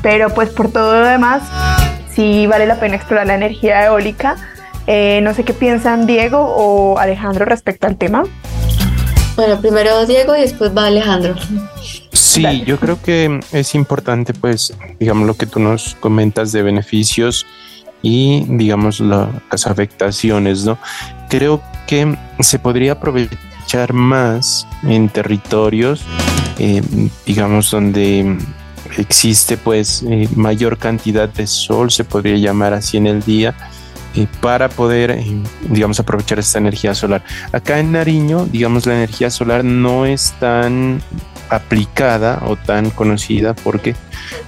[0.00, 1.42] Pero pues por todo lo demás,
[2.10, 4.36] sí vale la pena explorar la energía eólica
[4.90, 8.24] eh, no sé qué piensan Diego o Alejandro respecto al tema.
[9.36, 11.34] Bueno, primero Diego y después va Alejandro.
[12.12, 17.44] Sí, yo creo que es importante, pues, digamos, lo que tú nos comentas de beneficios
[18.00, 20.78] y, digamos, las afectaciones, ¿no?
[21.28, 26.02] Creo que se podría aprovechar más en territorios,
[26.58, 26.82] eh,
[27.26, 28.38] digamos, donde
[28.96, 33.54] existe, pues, eh, mayor cantidad de sol, se podría llamar así en el día,
[34.26, 35.24] para poder, eh,
[35.68, 37.22] digamos, aprovechar esta energía solar.
[37.52, 41.02] Acá en Nariño, digamos, la energía solar no es tan
[41.50, 43.94] aplicada o tan conocida porque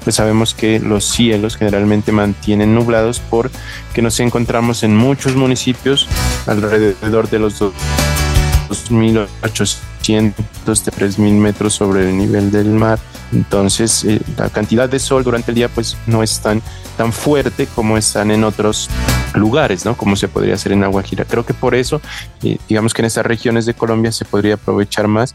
[0.05, 6.07] pues sabemos que los cielos generalmente mantienen nublados porque nos encontramos en muchos municipios
[6.47, 9.81] alrededor de los 2800
[10.67, 12.99] 200, mil metros sobre el nivel del mar.
[13.33, 16.63] Entonces, eh, la cantidad de sol durante el día pues no es tan,
[17.01, 18.91] tan fuerte como están en otros
[19.33, 19.97] lugares, ¿no?
[19.97, 21.25] Como se podría hacer en Agua Gira.
[21.25, 21.99] Creo que por eso,
[22.43, 25.35] eh, digamos que en estas regiones de Colombia se podría aprovechar más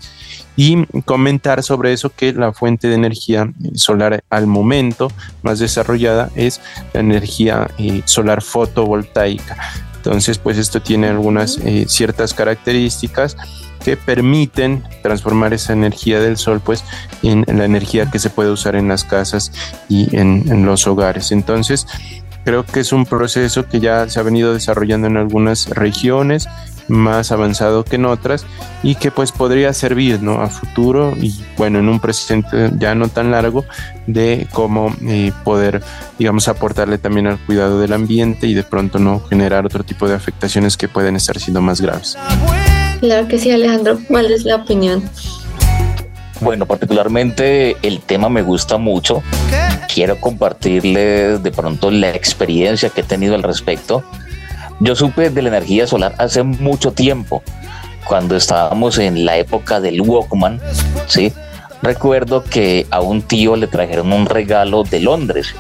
[0.56, 6.62] y comentar sobre eso que la fuente de energía solar al momento más desarrollada es
[6.94, 9.58] la energía eh, solar fotovoltaica.
[9.96, 13.38] Entonces, pues esto tiene algunas eh, ciertas características
[13.86, 16.84] que permiten transformar esa energía del sol pues
[17.22, 19.52] en, la energía que se puede usar en las casas
[19.88, 21.32] y en, los hogares.
[21.32, 21.86] Entonces,
[22.44, 26.50] creo que es un proceso que ya se ha venido desarrollando en algunas regiones
[26.88, 28.48] más avanzado que en otras
[28.82, 30.42] y que pues podría servir ¿no?
[30.42, 33.66] a futuro y bueno en un presente ya no tan largo
[34.06, 35.82] de cómo eh, poder
[36.20, 40.14] digamos aportarle también al cuidado del ambiente y de pronto no generar otro tipo de
[40.14, 42.16] afectaciones que pueden estar siendo más graves.
[43.00, 45.10] Claro que sí Alejandro, ¿cuál es la opinión?
[46.42, 49.24] Bueno, particularmente el tema me gusta mucho.
[49.94, 54.04] Quiero compartirles de pronto la experiencia que he tenido al respecto
[54.80, 57.42] yo supe de la energía solar hace mucho tiempo,
[58.06, 60.60] cuando estábamos en la época del Walkman,
[61.08, 61.32] ¿sí?
[61.82, 65.56] Recuerdo que a un tío le trajeron un regalo de Londres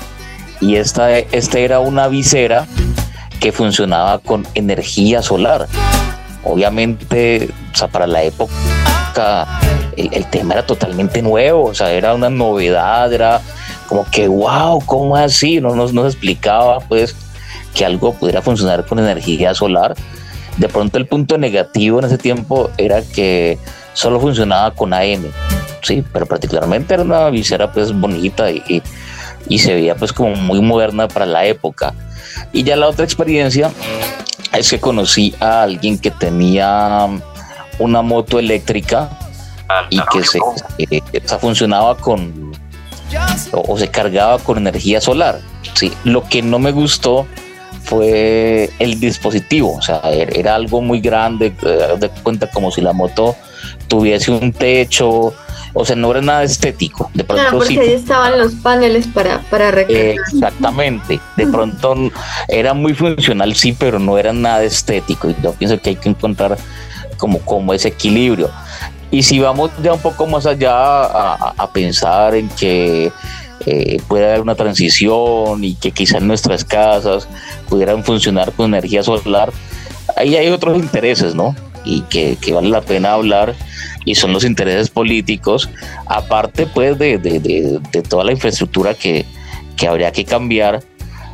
[0.59, 2.67] y esta, esta era una visera
[3.39, 5.67] que funcionaba con energía solar.
[6.45, 9.47] Obviamente, o sea, para la época
[9.97, 13.41] el, tema era totalmente nuevo, o sea, era una novedad, era
[13.87, 15.59] como que, wow, ¿cómo así?
[15.61, 17.15] No nos, explicaba, pues,
[17.73, 19.95] que algo pudiera funcionar con energía solar.
[20.57, 23.57] De pronto el punto negativo en ese tiempo era que
[23.93, 25.25] solo funcionaba con AM,
[25.81, 28.81] sí, pero particularmente era una visera pues bonita y,
[29.47, 31.93] y, se veía pues como muy moderna para la época.
[32.51, 33.71] Y ya la otra experiencia
[34.57, 37.07] es que conocí a alguien que tenía
[37.79, 39.09] una moto eléctrica
[39.89, 40.39] y que se,
[40.77, 41.01] eh,
[41.39, 42.53] funcionaba con
[43.51, 45.39] o, o, se cargaba con energía solar.
[45.73, 47.25] Sí, lo que no me gustó
[47.83, 52.81] fue el dispositivo, o sea, er, era algo muy grande, eh, de cuenta como si
[52.81, 53.35] la moto
[53.87, 55.33] tuviese un techo,
[55.75, 57.11] o sea, no era nada estético.
[57.13, 61.95] De pronto claro, porque ahí estaban los paneles para, para exactamente, de pronto
[62.47, 66.09] era muy funcional, sí, pero no era nada estético, y yo pienso que hay que
[66.09, 66.57] encontrar
[67.17, 68.49] como, como ese equilibrio.
[69.11, 73.11] Y si vamos ya un poco más allá a pensar en que
[73.65, 77.27] eh, puede haber una transición y que quizás nuestras casas
[77.67, 79.51] pudieran funcionar con energía solar,
[80.15, 81.55] ahí hay otros intereses, ¿no?
[81.85, 83.55] Y que, vale la pena hablar
[84.05, 85.69] y son los intereses políticos,
[86.07, 89.25] aparte pues de, de, toda la infraestructura que,
[89.77, 90.83] que, habría que cambiar,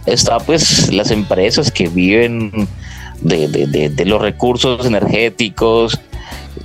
[0.06, 2.68] está pues las empresas que viven
[3.22, 6.00] de, los recursos energéticos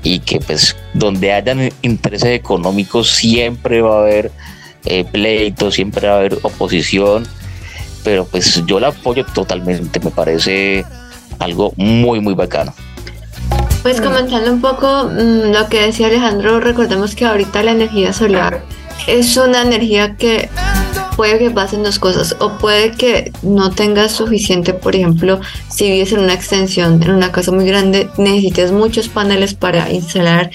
[0.03, 4.31] y que pues donde hayan intereses económicos siempre va a haber
[4.85, 7.27] eh, pleito, siempre va a haber oposición,
[8.05, 10.85] pero pues yo la apoyo totalmente, me parece
[11.38, 12.72] algo muy, muy bacano.
[13.87, 18.64] Pues comentando un poco mm, lo que decía Alejandro, recordemos que ahorita la energía solar
[19.07, 20.49] es una energía que
[21.14, 26.11] puede que pasen dos cosas o puede que no tengas suficiente, por ejemplo, si vives
[26.11, 30.51] en una extensión, en una casa muy grande, necesites muchos paneles para instalar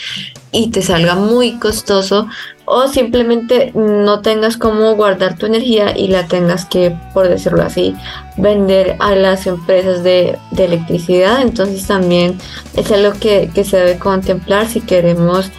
[0.52, 2.28] y te salga muy costoso
[2.66, 7.96] o simplemente no tengas cómo guardar tu energía y la tengas que, por decirlo así,
[8.38, 11.42] vender a las empresas de, electricidad.
[11.42, 12.38] Entonces también
[12.76, 15.50] es algo que, que se debe contemplar si queremos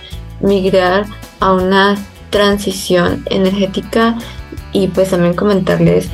[0.40, 1.06] migrar
[1.40, 1.96] a una
[2.30, 4.16] transición energética
[4.72, 6.08] y pues también comentarles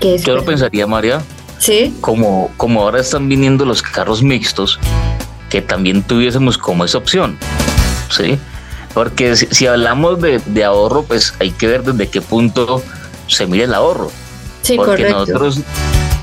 [0.00, 0.24] que es...
[0.24, 1.22] Yo lo pensaría, María.
[1.58, 1.96] Sí.
[2.00, 4.78] Como, como ahora están viniendo los carros mixtos,
[5.50, 7.36] que también tuviésemos como esa opción.
[8.10, 8.38] ¿Sí?
[8.94, 12.82] Porque si, hablamos de, ahorro, pues hay que ver desde qué punto
[13.26, 14.10] se mide el ahorro.
[14.62, 15.60] Sí, Porque nosotros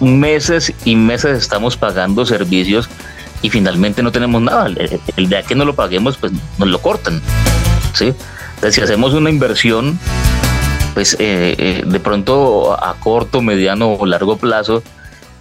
[0.02, 2.90] meses y meses estamos pagando servicios
[3.42, 4.68] y finalmente no tenemos nada.
[5.16, 7.22] El, día que no lo paguemos, pues nos lo cortan.
[7.94, 8.14] ¿sí?
[8.56, 10.00] Entonces, si hacemos una inversión,
[10.94, 14.84] pues eh, eh, de pronto a corto, mediano o largo plazo,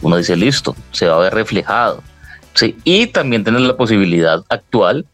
[0.02, 2.02] uno dice, listo, se va a ver reflejado.
[2.54, 2.76] ¿sí?
[2.84, 5.06] Y también tener la posibilidad actual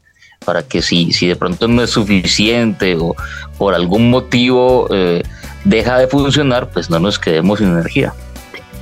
[0.44, 3.14] para que si, si de pronto no es suficiente o
[3.58, 5.22] por algún motivo eh,
[5.64, 8.14] deja de funcionar, pues no nos quedemos sin energía.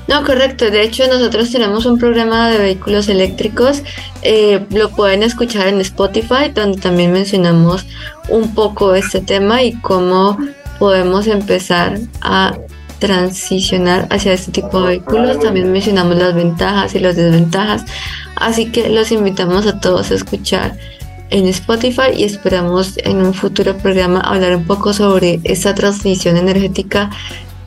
[0.06, 0.70] No, correcto.
[0.70, 3.82] De hecho, nosotros tenemos un programa de vehículos eléctricos.
[4.22, 7.84] Eh, lo pueden escuchar en Spotify, donde también mencionamos
[8.30, 10.38] un poco este tema y cómo
[10.78, 12.56] podemos empezar a
[13.00, 15.40] transicionar hacia este tipo de vehículos.
[15.40, 17.84] También mencionamos las ventajas y las desventajas.
[18.36, 20.78] Así que los invitamos a todos a escuchar
[21.30, 27.10] en Spotify y esperamos en un futuro programa hablar un poco sobre esa transmisión energética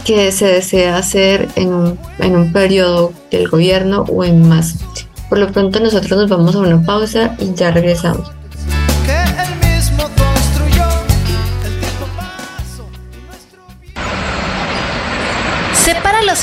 [0.06, 4.78] que se desea hacer en un, en un periodo del gobierno o en más.
[5.30, 8.41] Por lo pronto nosotros nos vamos a una pausa y ya regresamos.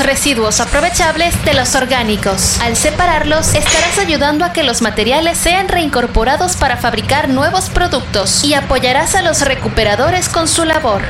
[0.00, 2.60] Residuos aprovechables de los orgánicos.
[2.60, 8.54] Al separarlos, estarás ayudando a que los materiales sean reincorporados para fabricar nuevos productos y
[8.54, 11.02] apoyarás a los recuperadores con su labor.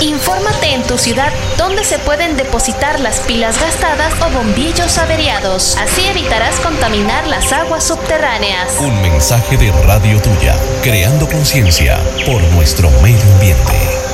[0.00, 5.76] Infórmate en tu ciudad dónde se pueden depositar las pilas gastadas o bombillos averiados.
[5.76, 8.78] Así evitarás contaminar las aguas subterráneas.
[8.78, 14.07] Un mensaje de Radio Tuya, creando conciencia por nuestro medio ambiente.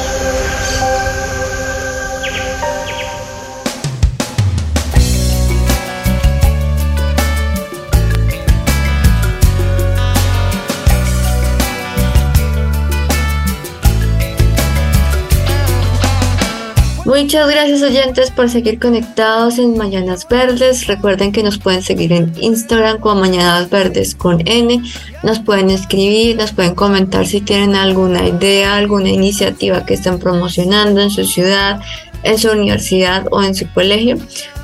[17.16, 20.88] Muchas gracias oyentes por seguir conectados en Mañanas Verdes.
[20.88, 24.82] Recuerden que nos pueden seguir en Instagram como Mañanas Verdes con N.
[25.22, 31.00] Nos pueden escribir, nos pueden comentar si tienen alguna idea, alguna iniciativa que están promocionando
[31.02, 31.80] en su ciudad,
[32.24, 34.16] en su universidad o en su colegio.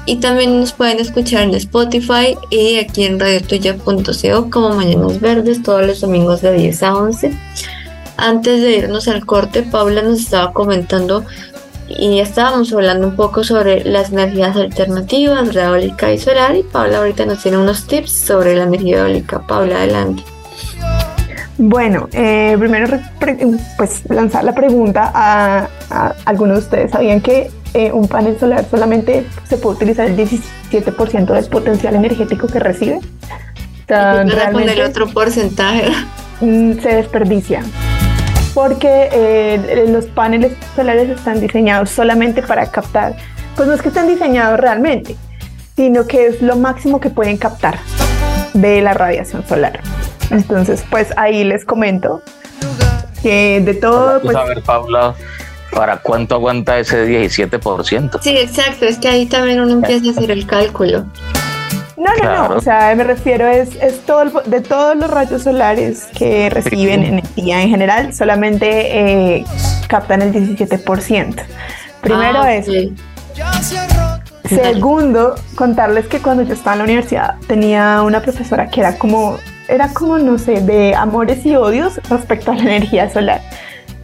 [0.07, 5.87] Y también nos pueden escuchar en Spotify y aquí en radiotuya.co como Mañanas Verdes todos
[5.87, 7.33] los domingos de 10 a 11.
[8.17, 11.25] Antes de irnos al corte, Paula nos estaba comentando
[11.91, 16.99] y estábamos hablando un poco sobre las energías alternativas, la eólica y solar y Paula
[16.99, 19.41] ahorita nos tiene unos tips sobre la energía eólica.
[19.41, 20.23] Paula, adelante.
[21.59, 22.99] Bueno, eh, primero
[23.77, 25.69] pues lanzar la pregunta a,
[26.25, 26.91] algunos de ustedes.
[26.93, 32.47] ¿Sabían que eh, un panel solar solamente se puede utilizar el 17% del potencial energético
[32.47, 33.01] que recibe?
[33.89, 35.91] realmente, el otro porcentaje?
[36.41, 37.63] Mm, se desperdicia
[38.55, 43.17] porque eh, los paneles solares están diseñados solamente para captar,
[43.57, 45.17] pues no es que estén diseñados realmente,
[45.77, 47.79] sino que es lo máximo que pueden captar
[48.55, 49.81] de la radiación solar.
[50.31, 52.23] Entonces, pues ahí les comento
[53.23, 54.21] que de todo...
[54.21, 55.15] Pues, a ver, Paula,
[55.73, 58.21] ¿para cuánto aguanta ese 17%?
[58.23, 61.07] Sí, exacto, es que ahí también uno empieza a hacer el cálculo.
[62.01, 66.07] No, no, no, o sea, me refiero es, es todo de todos los rayos solares
[66.17, 69.45] que reciben energía en general, solamente eh,
[69.87, 71.43] captan el 17%.
[72.01, 72.67] Primero ah, es
[74.49, 79.37] Segundo, contarles que cuando yo estaba en la universidad tenía una profesora que era como,
[79.69, 83.43] era como, no sé, de amores y odios respecto a la energía solar.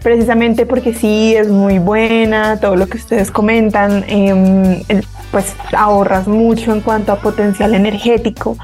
[0.03, 6.27] Precisamente porque sí, es muy buena, todo lo que ustedes comentan, eh, el pues ahorras
[6.27, 8.57] mucho en cuanto a potencial energético.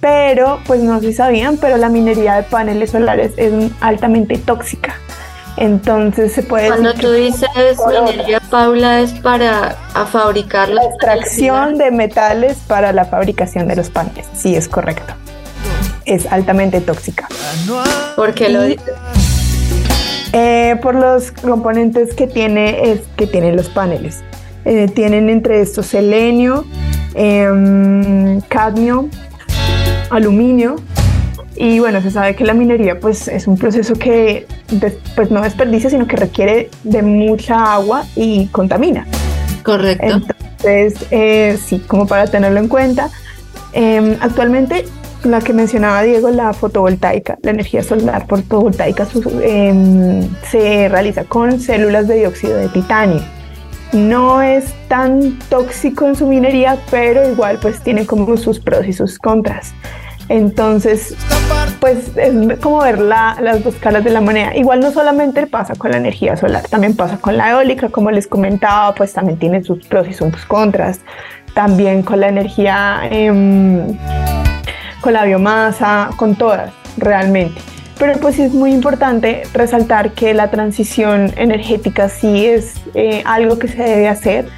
[0.00, 4.94] Pero, pues no sé si sabían, pero la minería de paneles solares es altamente tóxica.
[5.56, 6.68] Entonces se puede...
[6.68, 7.48] Cuando tú dices
[8.04, 9.76] minería, Paula, es para
[10.12, 14.24] fabricar la extracción de metales para la fabricación de los paneles.
[14.34, 15.14] Sí, es correcto.
[16.04, 17.26] Es altamente tóxica.
[18.14, 18.94] ¿Por qué lo dices?
[20.32, 24.22] Eh, por los componentes que tiene es, que tienen los paneles.
[24.64, 26.64] Eh, tienen entre estos selenio,
[27.14, 29.08] em, cadmio,
[30.10, 30.76] aluminio.
[31.56, 34.46] Y bueno, se sabe que la minería pues es un proceso que
[35.16, 39.06] pues no desperdicia, sino que requiere de mucha agua y contamina.
[39.64, 40.06] Correcto.
[40.06, 43.10] Entonces, eh, sí, como para tenerlo en cuenta.
[43.72, 44.84] Em, actualmente,
[45.24, 49.06] la que mencionaba Diego, la fotovoltaica, la energía solar fotovoltaica
[49.42, 53.37] em, se realiza con células de dióxido de titanio
[53.92, 58.92] no es tan tóxico en su minería, pero igual pues tiene como sus pros y
[58.92, 59.74] sus contras.
[60.28, 61.16] Entonces,
[61.80, 64.54] pues es como ver las dos caras de la moneda.
[64.54, 68.26] Igual no solamente pasa con la energía solar, también pasa con la eólica, como les
[68.26, 71.00] comentaba, pues también tiene sus pros y sus contras.
[71.54, 73.96] También con la energía, em,
[75.00, 77.60] con la biomasa, con todas, realmente.
[77.98, 83.66] Pero pues es muy importante resaltar que la transición energética sí es eh, algo que
[83.66, 84.48] se debe hacer,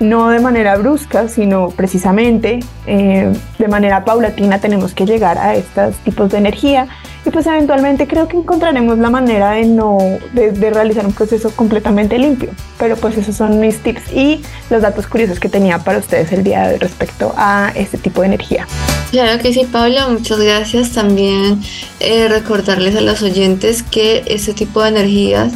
[0.00, 5.94] no de manera brusca, sino precisamente eh, de manera paulatina tenemos que llegar a estos
[5.96, 6.88] tipos de energía.
[7.24, 9.98] Y pues eventualmente creo que encontraremos la manera de no
[10.32, 12.50] de, realizar un proceso completamente limpio.
[12.78, 16.42] Pero pues esos son mis tips y los datos curiosos que tenía para ustedes el
[16.42, 18.66] día de hoy respecto a este tipo de energía.
[19.10, 20.92] Claro que sí Paula muchas gracias.
[20.92, 21.60] También
[22.00, 25.52] eh, recordarles a los oyentes que este tipo de energías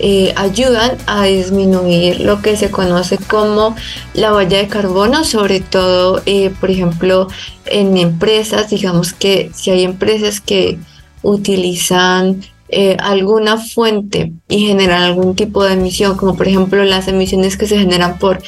[0.00, 3.74] eh, ayudan a disminuir lo que se conoce como
[4.14, 7.26] la huella de carbono, sobre todo, eh, por ejemplo,
[7.66, 10.78] en empresas, digamos que si hay empresas que
[11.22, 17.56] utilizan eh, alguna fuente y generan algún tipo de emisión, como por ejemplo las emisiones
[17.56, 18.40] que se generan por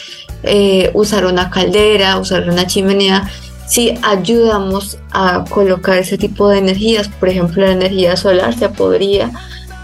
[0.94, 3.28] usar una caldera, usar una chimenea,
[3.66, 9.30] si ayudamos a colocar ese tipo de energías, por ejemplo la energía solar, se podría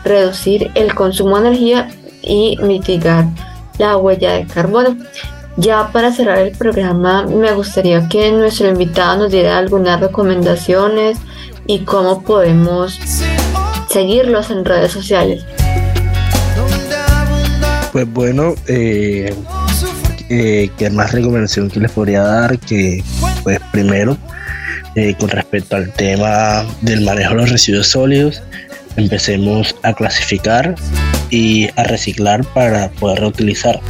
[0.06, 1.88] reducir el consumo de energía
[2.22, 3.26] y mitigar
[3.78, 4.96] la huella de carbono.
[5.56, 11.18] Ya para cerrar el programa, me gustaría que nuestro invitado nos diera algunas recomendaciones
[11.66, 12.98] y cómo podemos
[13.88, 15.44] seguirlos en redes sociales.
[17.92, 19.34] Pues bueno, eh,
[20.28, 22.58] eh, ¿qué más recomendación que les podría dar?
[22.58, 23.02] Que
[23.42, 24.18] pues primero,
[24.94, 28.42] eh, con respecto al tema del manejo de los residuos sólidos,
[28.96, 30.74] empecemos a clasificar
[31.30, 33.80] y a reciclar para poder reutilizar.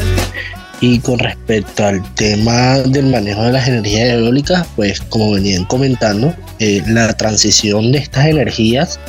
[0.80, 6.34] Y con respecto al tema del manejo de las energías eólicas, pues como venían comentando,
[6.58, 9.00] eh, la transición de estas energías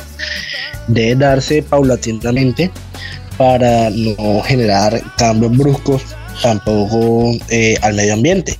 [0.86, 2.70] debe darse paulatinamente
[3.36, 6.02] para no generar cambios bruscos
[6.42, 8.58] tampoco eh, al medio ambiente.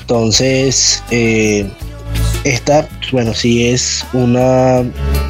[0.00, 1.70] Entonces, eh,
[2.44, 4.82] esta, bueno, sí es una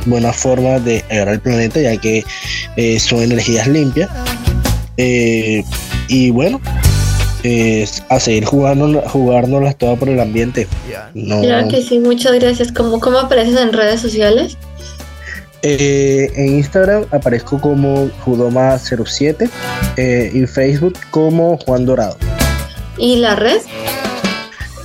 [0.07, 2.24] buena forma de ayudar al planeta, ya que
[2.76, 4.11] eh, son energías limpias.
[4.96, 5.64] Eh,
[6.09, 6.61] y bueno,
[8.09, 10.66] a seguir jugando, jugárnoslas todas por el ambiente.
[11.12, 12.72] Claro que sí, muchas gracias.
[12.72, 14.57] ¿Cómo, cómo apareces en redes sociales?
[15.62, 19.51] Eh, en Instagram aparezco como Judoma07
[20.32, 22.16] y Facebook como Juan Dorado.
[22.96, 23.61] ¿Y la red?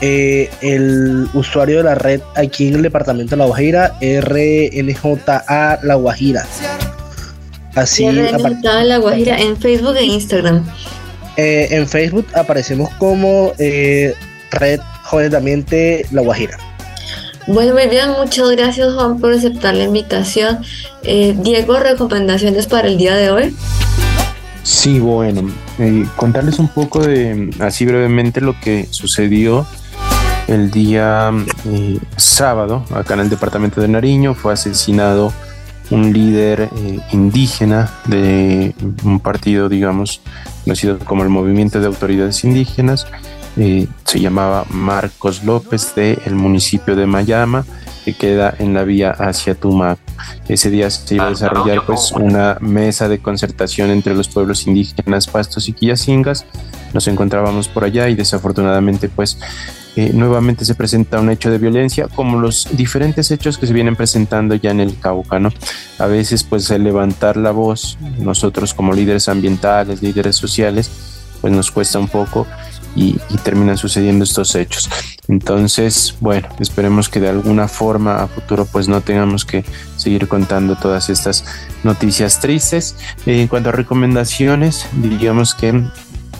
[0.07, 5.95] Eh, el usuario de la red aquí en el departamento de La Guajira, RNJA La
[5.95, 6.45] Guajira.
[7.73, 10.63] Así RNJA La Guajira en Facebook e Instagram.
[11.37, 14.13] Eh, en Facebook aparecemos como eh,
[14.51, 16.59] Red Jóvenes de Ambiente La Guajira.
[17.47, 20.59] Bueno, muy bien, muchas gracias Juan por aceptar la invitación.
[21.01, 23.55] Diego, recomendaciones para el día de hoy.
[24.61, 25.51] Sí, bueno,
[26.15, 29.65] contarles un poco de, así brevemente, lo que sucedió
[30.47, 31.31] el día
[31.65, 35.33] eh, sábado, acá en el departamento de Nariño, fue asesinado
[35.91, 40.21] un líder eh, indígena de un partido, digamos,
[40.63, 43.07] conocido como el Movimiento de Autoridades Indígenas.
[43.57, 47.65] Eh, se llamaba Marcos López de el municipio de Mayama,
[48.03, 49.97] que queda en la vía hacia Tumac.
[50.47, 54.67] Ese día se iba a ah, desarrollar pues una mesa de concertación entre los pueblos
[54.67, 56.45] indígenas Pastos y Quillacingas.
[56.93, 59.37] Nos encontrábamos por allá y desafortunadamente pues
[60.13, 64.55] nuevamente se presenta un hecho de violencia, como los diferentes hechos que se vienen presentando
[64.55, 65.51] ya en el Cauca, ¿no?
[65.99, 70.91] A veces, pues, el levantar la voz, nosotros como líderes ambientales, líderes sociales,
[71.41, 72.47] pues nos cuesta un poco
[72.95, 74.89] y, terminan sucediendo estos hechos.
[75.27, 79.63] Entonces, bueno, esperemos que de alguna forma a futuro pues no tengamos que
[79.97, 81.45] seguir contando todas estas
[81.83, 82.95] noticias tristes.
[83.25, 85.83] en cuanto a recomendaciones, diríamos que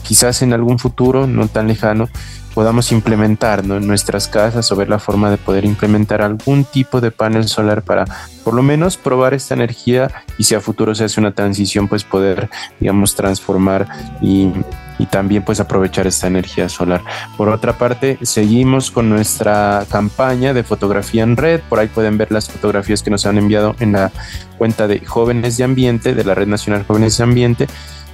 [0.02, 2.08] quizás en algún futuro no tan lejano
[2.56, 7.10] podamos implementar en nuestras casas o ver la forma de poder implementar algún tipo de
[7.10, 8.06] panel solar para
[8.44, 12.02] por lo menos probar esta energía y si a futuro se hace una transición pues
[12.02, 12.48] poder
[12.80, 13.86] digamos transformar
[14.22, 14.52] y,
[14.98, 17.02] y también pues aprovechar esta energía solar.
[17.36, 21.60] Por otra parte, seguimos con nuestra campaña de fotografía en red.
[21.68, 24.10] Por ahí pueden ver las fotografías que nos han enviado en la
[24.56, 27.66] cuenta de Jóvenes de Ambiente, de la Red Nacional Jóvenes de Ambiente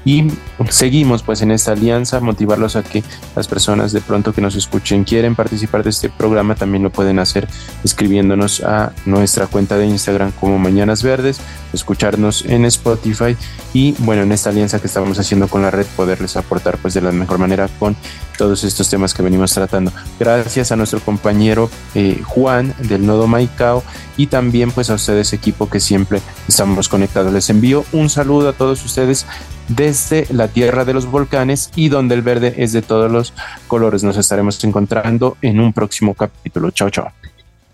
[0.05, 0.29] y
[0.69, 3.03] seguimos pues en esta alianza, motivarlos a que
[3.37, 7.19] las personas de pronto que nos escuchen quieren participar de este programa también lo pueden
[7.19, 7.49] hacer
[7.85, 11.41] escribiéndonos a nuestra cuenta de Instagram como Mañanas Verdes,
[11.73, 13.37] escucharnos en Spotify
[13.73, 17.01] y bueno, en esta alianza que estamos haciendo con la red poderles aportar pues de
[17.01, 17.97] la mejor manera con
[18.37, 19.93] todos estos temas que venimos tratando.
[20.19, 23.83] Gracias a nuestro compañero eh, Juan del Nodo Maicao
[24.17, 27.33] y también pues a ustedes equipo que siempre estamos conectados.
[27.33, 29.27] Les envío un saludo a todos ustedes
[29.69, 33.33] desde la tierra de los volcanes y donde el verde es de todos los
[33.69, 34.03] colores.
[34.03, 36.71] Nos estaremos encontrando en un próximo capítulo.
[36.71, 37.13] Chao, chao.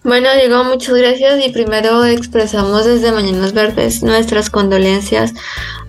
[0.04, 5.34] Bueno, Diego, muchas gracias y primero expresamos desde Mañanas Verdes nuestras condolencias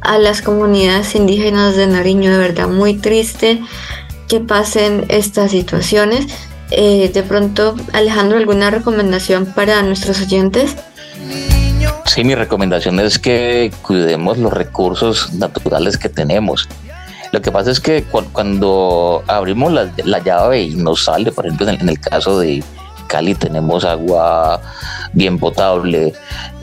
[0.01, 3.61] a las comunidades indígenas de Nariño, de verdad muy triste
[4.27, 6.25] que pasen estas situaciones.
[6.71, 10.75] Eh, de pronto, Alejandro, ¿alguna recomendación para nuestros oyentes?
[12.09, 16.67] Sí, mi recomendación es que cuidemos los recursos naturales que tenemos.
[17.31, 21.87] Lo que pasa es que cuando abrimos la, llave y nos sale, por ejemplo, en
[21.87, 22.63] el, caso de,
[23.05, 24.59] Cali tenemos agua
[25.13, 26.13] bien potable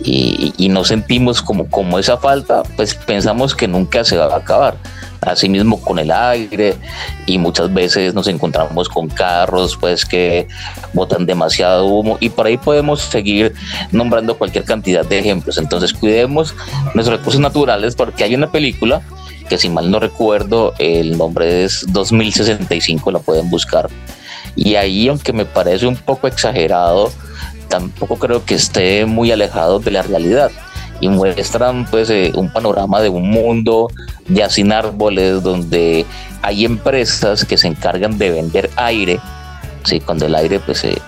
[0.02, 4.38] y, y no sentimos como, como esa falta, pues pensamos que nunca se va a
[4.38, 4.76] acabar
[5.20, 6.74] asimismo con el aire
[7.26, 10.46] y muchas veces nos encontramos con carros pues que
[10.92, 13.54] botan demasiado humo y por ahí podemos seguir
[13.92, 15.58] nombrando cualquier cantidad de ejemplos.
[15.58, 16.54] Entonces cuidemos
[16.94, 19.02] nuestros recursos naturales porque hay una película
[19.48, 23.88] que si mal no recuerdo el nombre es 2065, la pueden buscar.
[24.54, 27.12] Y ahí aunque me parece un poco exagerado,
[27.68, 30.50] tampoco creo que esté muy alejado de la realidad
[31.00, 33.88] y muestran pues eh, un panorama de un mundo
[34.28, 36.06] ya sin árboles donde
[36.42, 39.20] hay empresas que se encargan de vender aire
[39.84, 40.98] sí cuando el aire pues eh,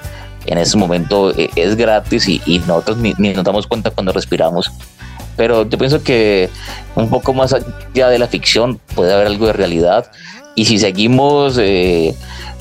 [0.46, 4.70] en ese momento eh, es gratis y, nosotros ni, nos damos cuenta cuando respiramos.
[5.36, 6.48] Pero yo pienso que
[6.94, 10.10] un poco más allá de la ficción puede haber algo de realidad.
[10.54, 11.60] Y si seguimos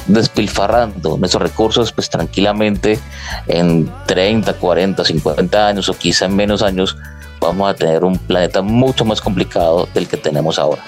[0.08, 3.00] despilfarrando nuestros recursos pues tranquilamente
[3.48, 6.98] en 30, 40, 50 años o quizá en menos años
[7.40, 10.82] vamos a tener un planeta mucho más complicado del que tenemos ahora.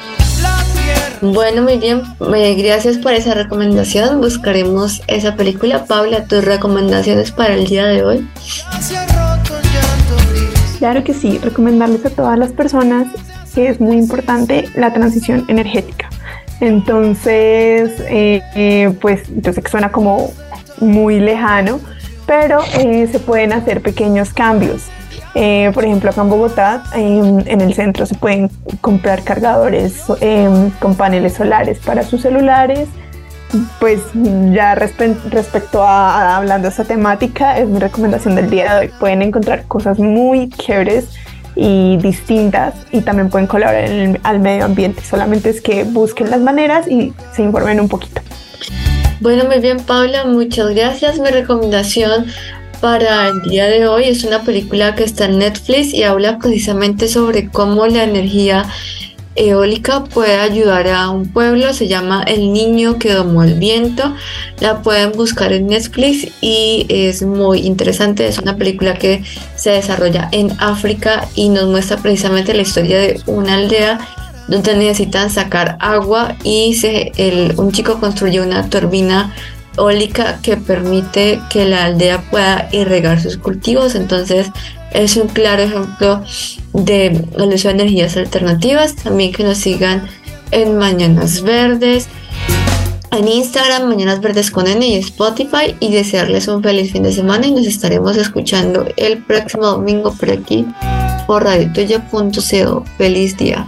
[1.22, 4.22] Bueno, muy bien, gracias por esa recomendación.
[4.22, 5.86] Buscaremos esa película.
[5.86, 8.30] Paula, tus recomendaciones para el día de hoy.
[10.78, 13.08] Claro que sí, recomendarles a todas las personas
[13.54, 16.10] que es muy importante la transición energética.
[16.62, 20.32] Entonces, eh, eh, pues yo sé que suena como
[20.80, 21.82] muy lejano,
[22.26, 24.84] pero eh, se pueden hacer pequeños cambios.
[25.36, 28.50] Eh, por ejemplo, acá en Bogotá, en el centro se pueden
[28.82, 32.88] comprar cargadores em, con paneles solares para sus celulares.
[33.80, 34.02] Pues
[34.54, 38.92] ya respecto a, hablando de esta temática, es mi recomendación del día de hoy.
[39.00, 41.10] Pueden encontrar cosas muy chéveres
[41.56, 45.02] y distintas y también pueden colaborar al medio ambiente.
[45.04, 48.22] Solamente es que busquen las maneras y se informen un poquito.
[49.20, 51.20] Bueno, muy bien, Paula, muchas gracias.
[51.20, 52.28] Mi recomendación
[52.82, 54.06] para el día de hoy.
[54.06, 58.66] Es una película que está en Netflix y habla precisamente sobre cómo la energía
[59.36, 61.74] eólica puede ayudar a un pueblo.
[61.74, 64.14] Se llama El niño que domó el viento.
[64.60, 68.28] La pueden buscar en Netflix y es muy interesante.
[68.28, 69.24] Es una película que
[69.56, 74.00] se desarrolla en África y nos muestra precisamente la historia de una aldea
[74.48, 77.12] donde necesitan sacar agua y se,
[77.56, 79.34] un chico construye una turbina
[79.78, 83.96] eólica que permite que la aldea pueda irrigar sus cultivos.
[83.96, 84.48] Entonces
[84.92, 86.24] es un claro ejemplo
[86.74, 87.08] de
[87.38, 88.96] el uso de energías alternativas.
[88.96, 90.08] También que nos sigan
[90.52, 92.08] en Mañanas Verdes,
[93.12, 95.76] en Instagram, Mañanas Verdes con N y Spotify.
[95.80, 100.32] Y desearles un feliz fin de semana y nos estaremos escuchando el próximo domingo por
[100.32, 100.66] aquí
[101.28, 102.86] por radiotuya.co.
[102.98, 103.68] Feliz día.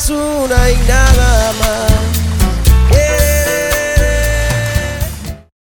[0.00, 1.79] es una y nada más.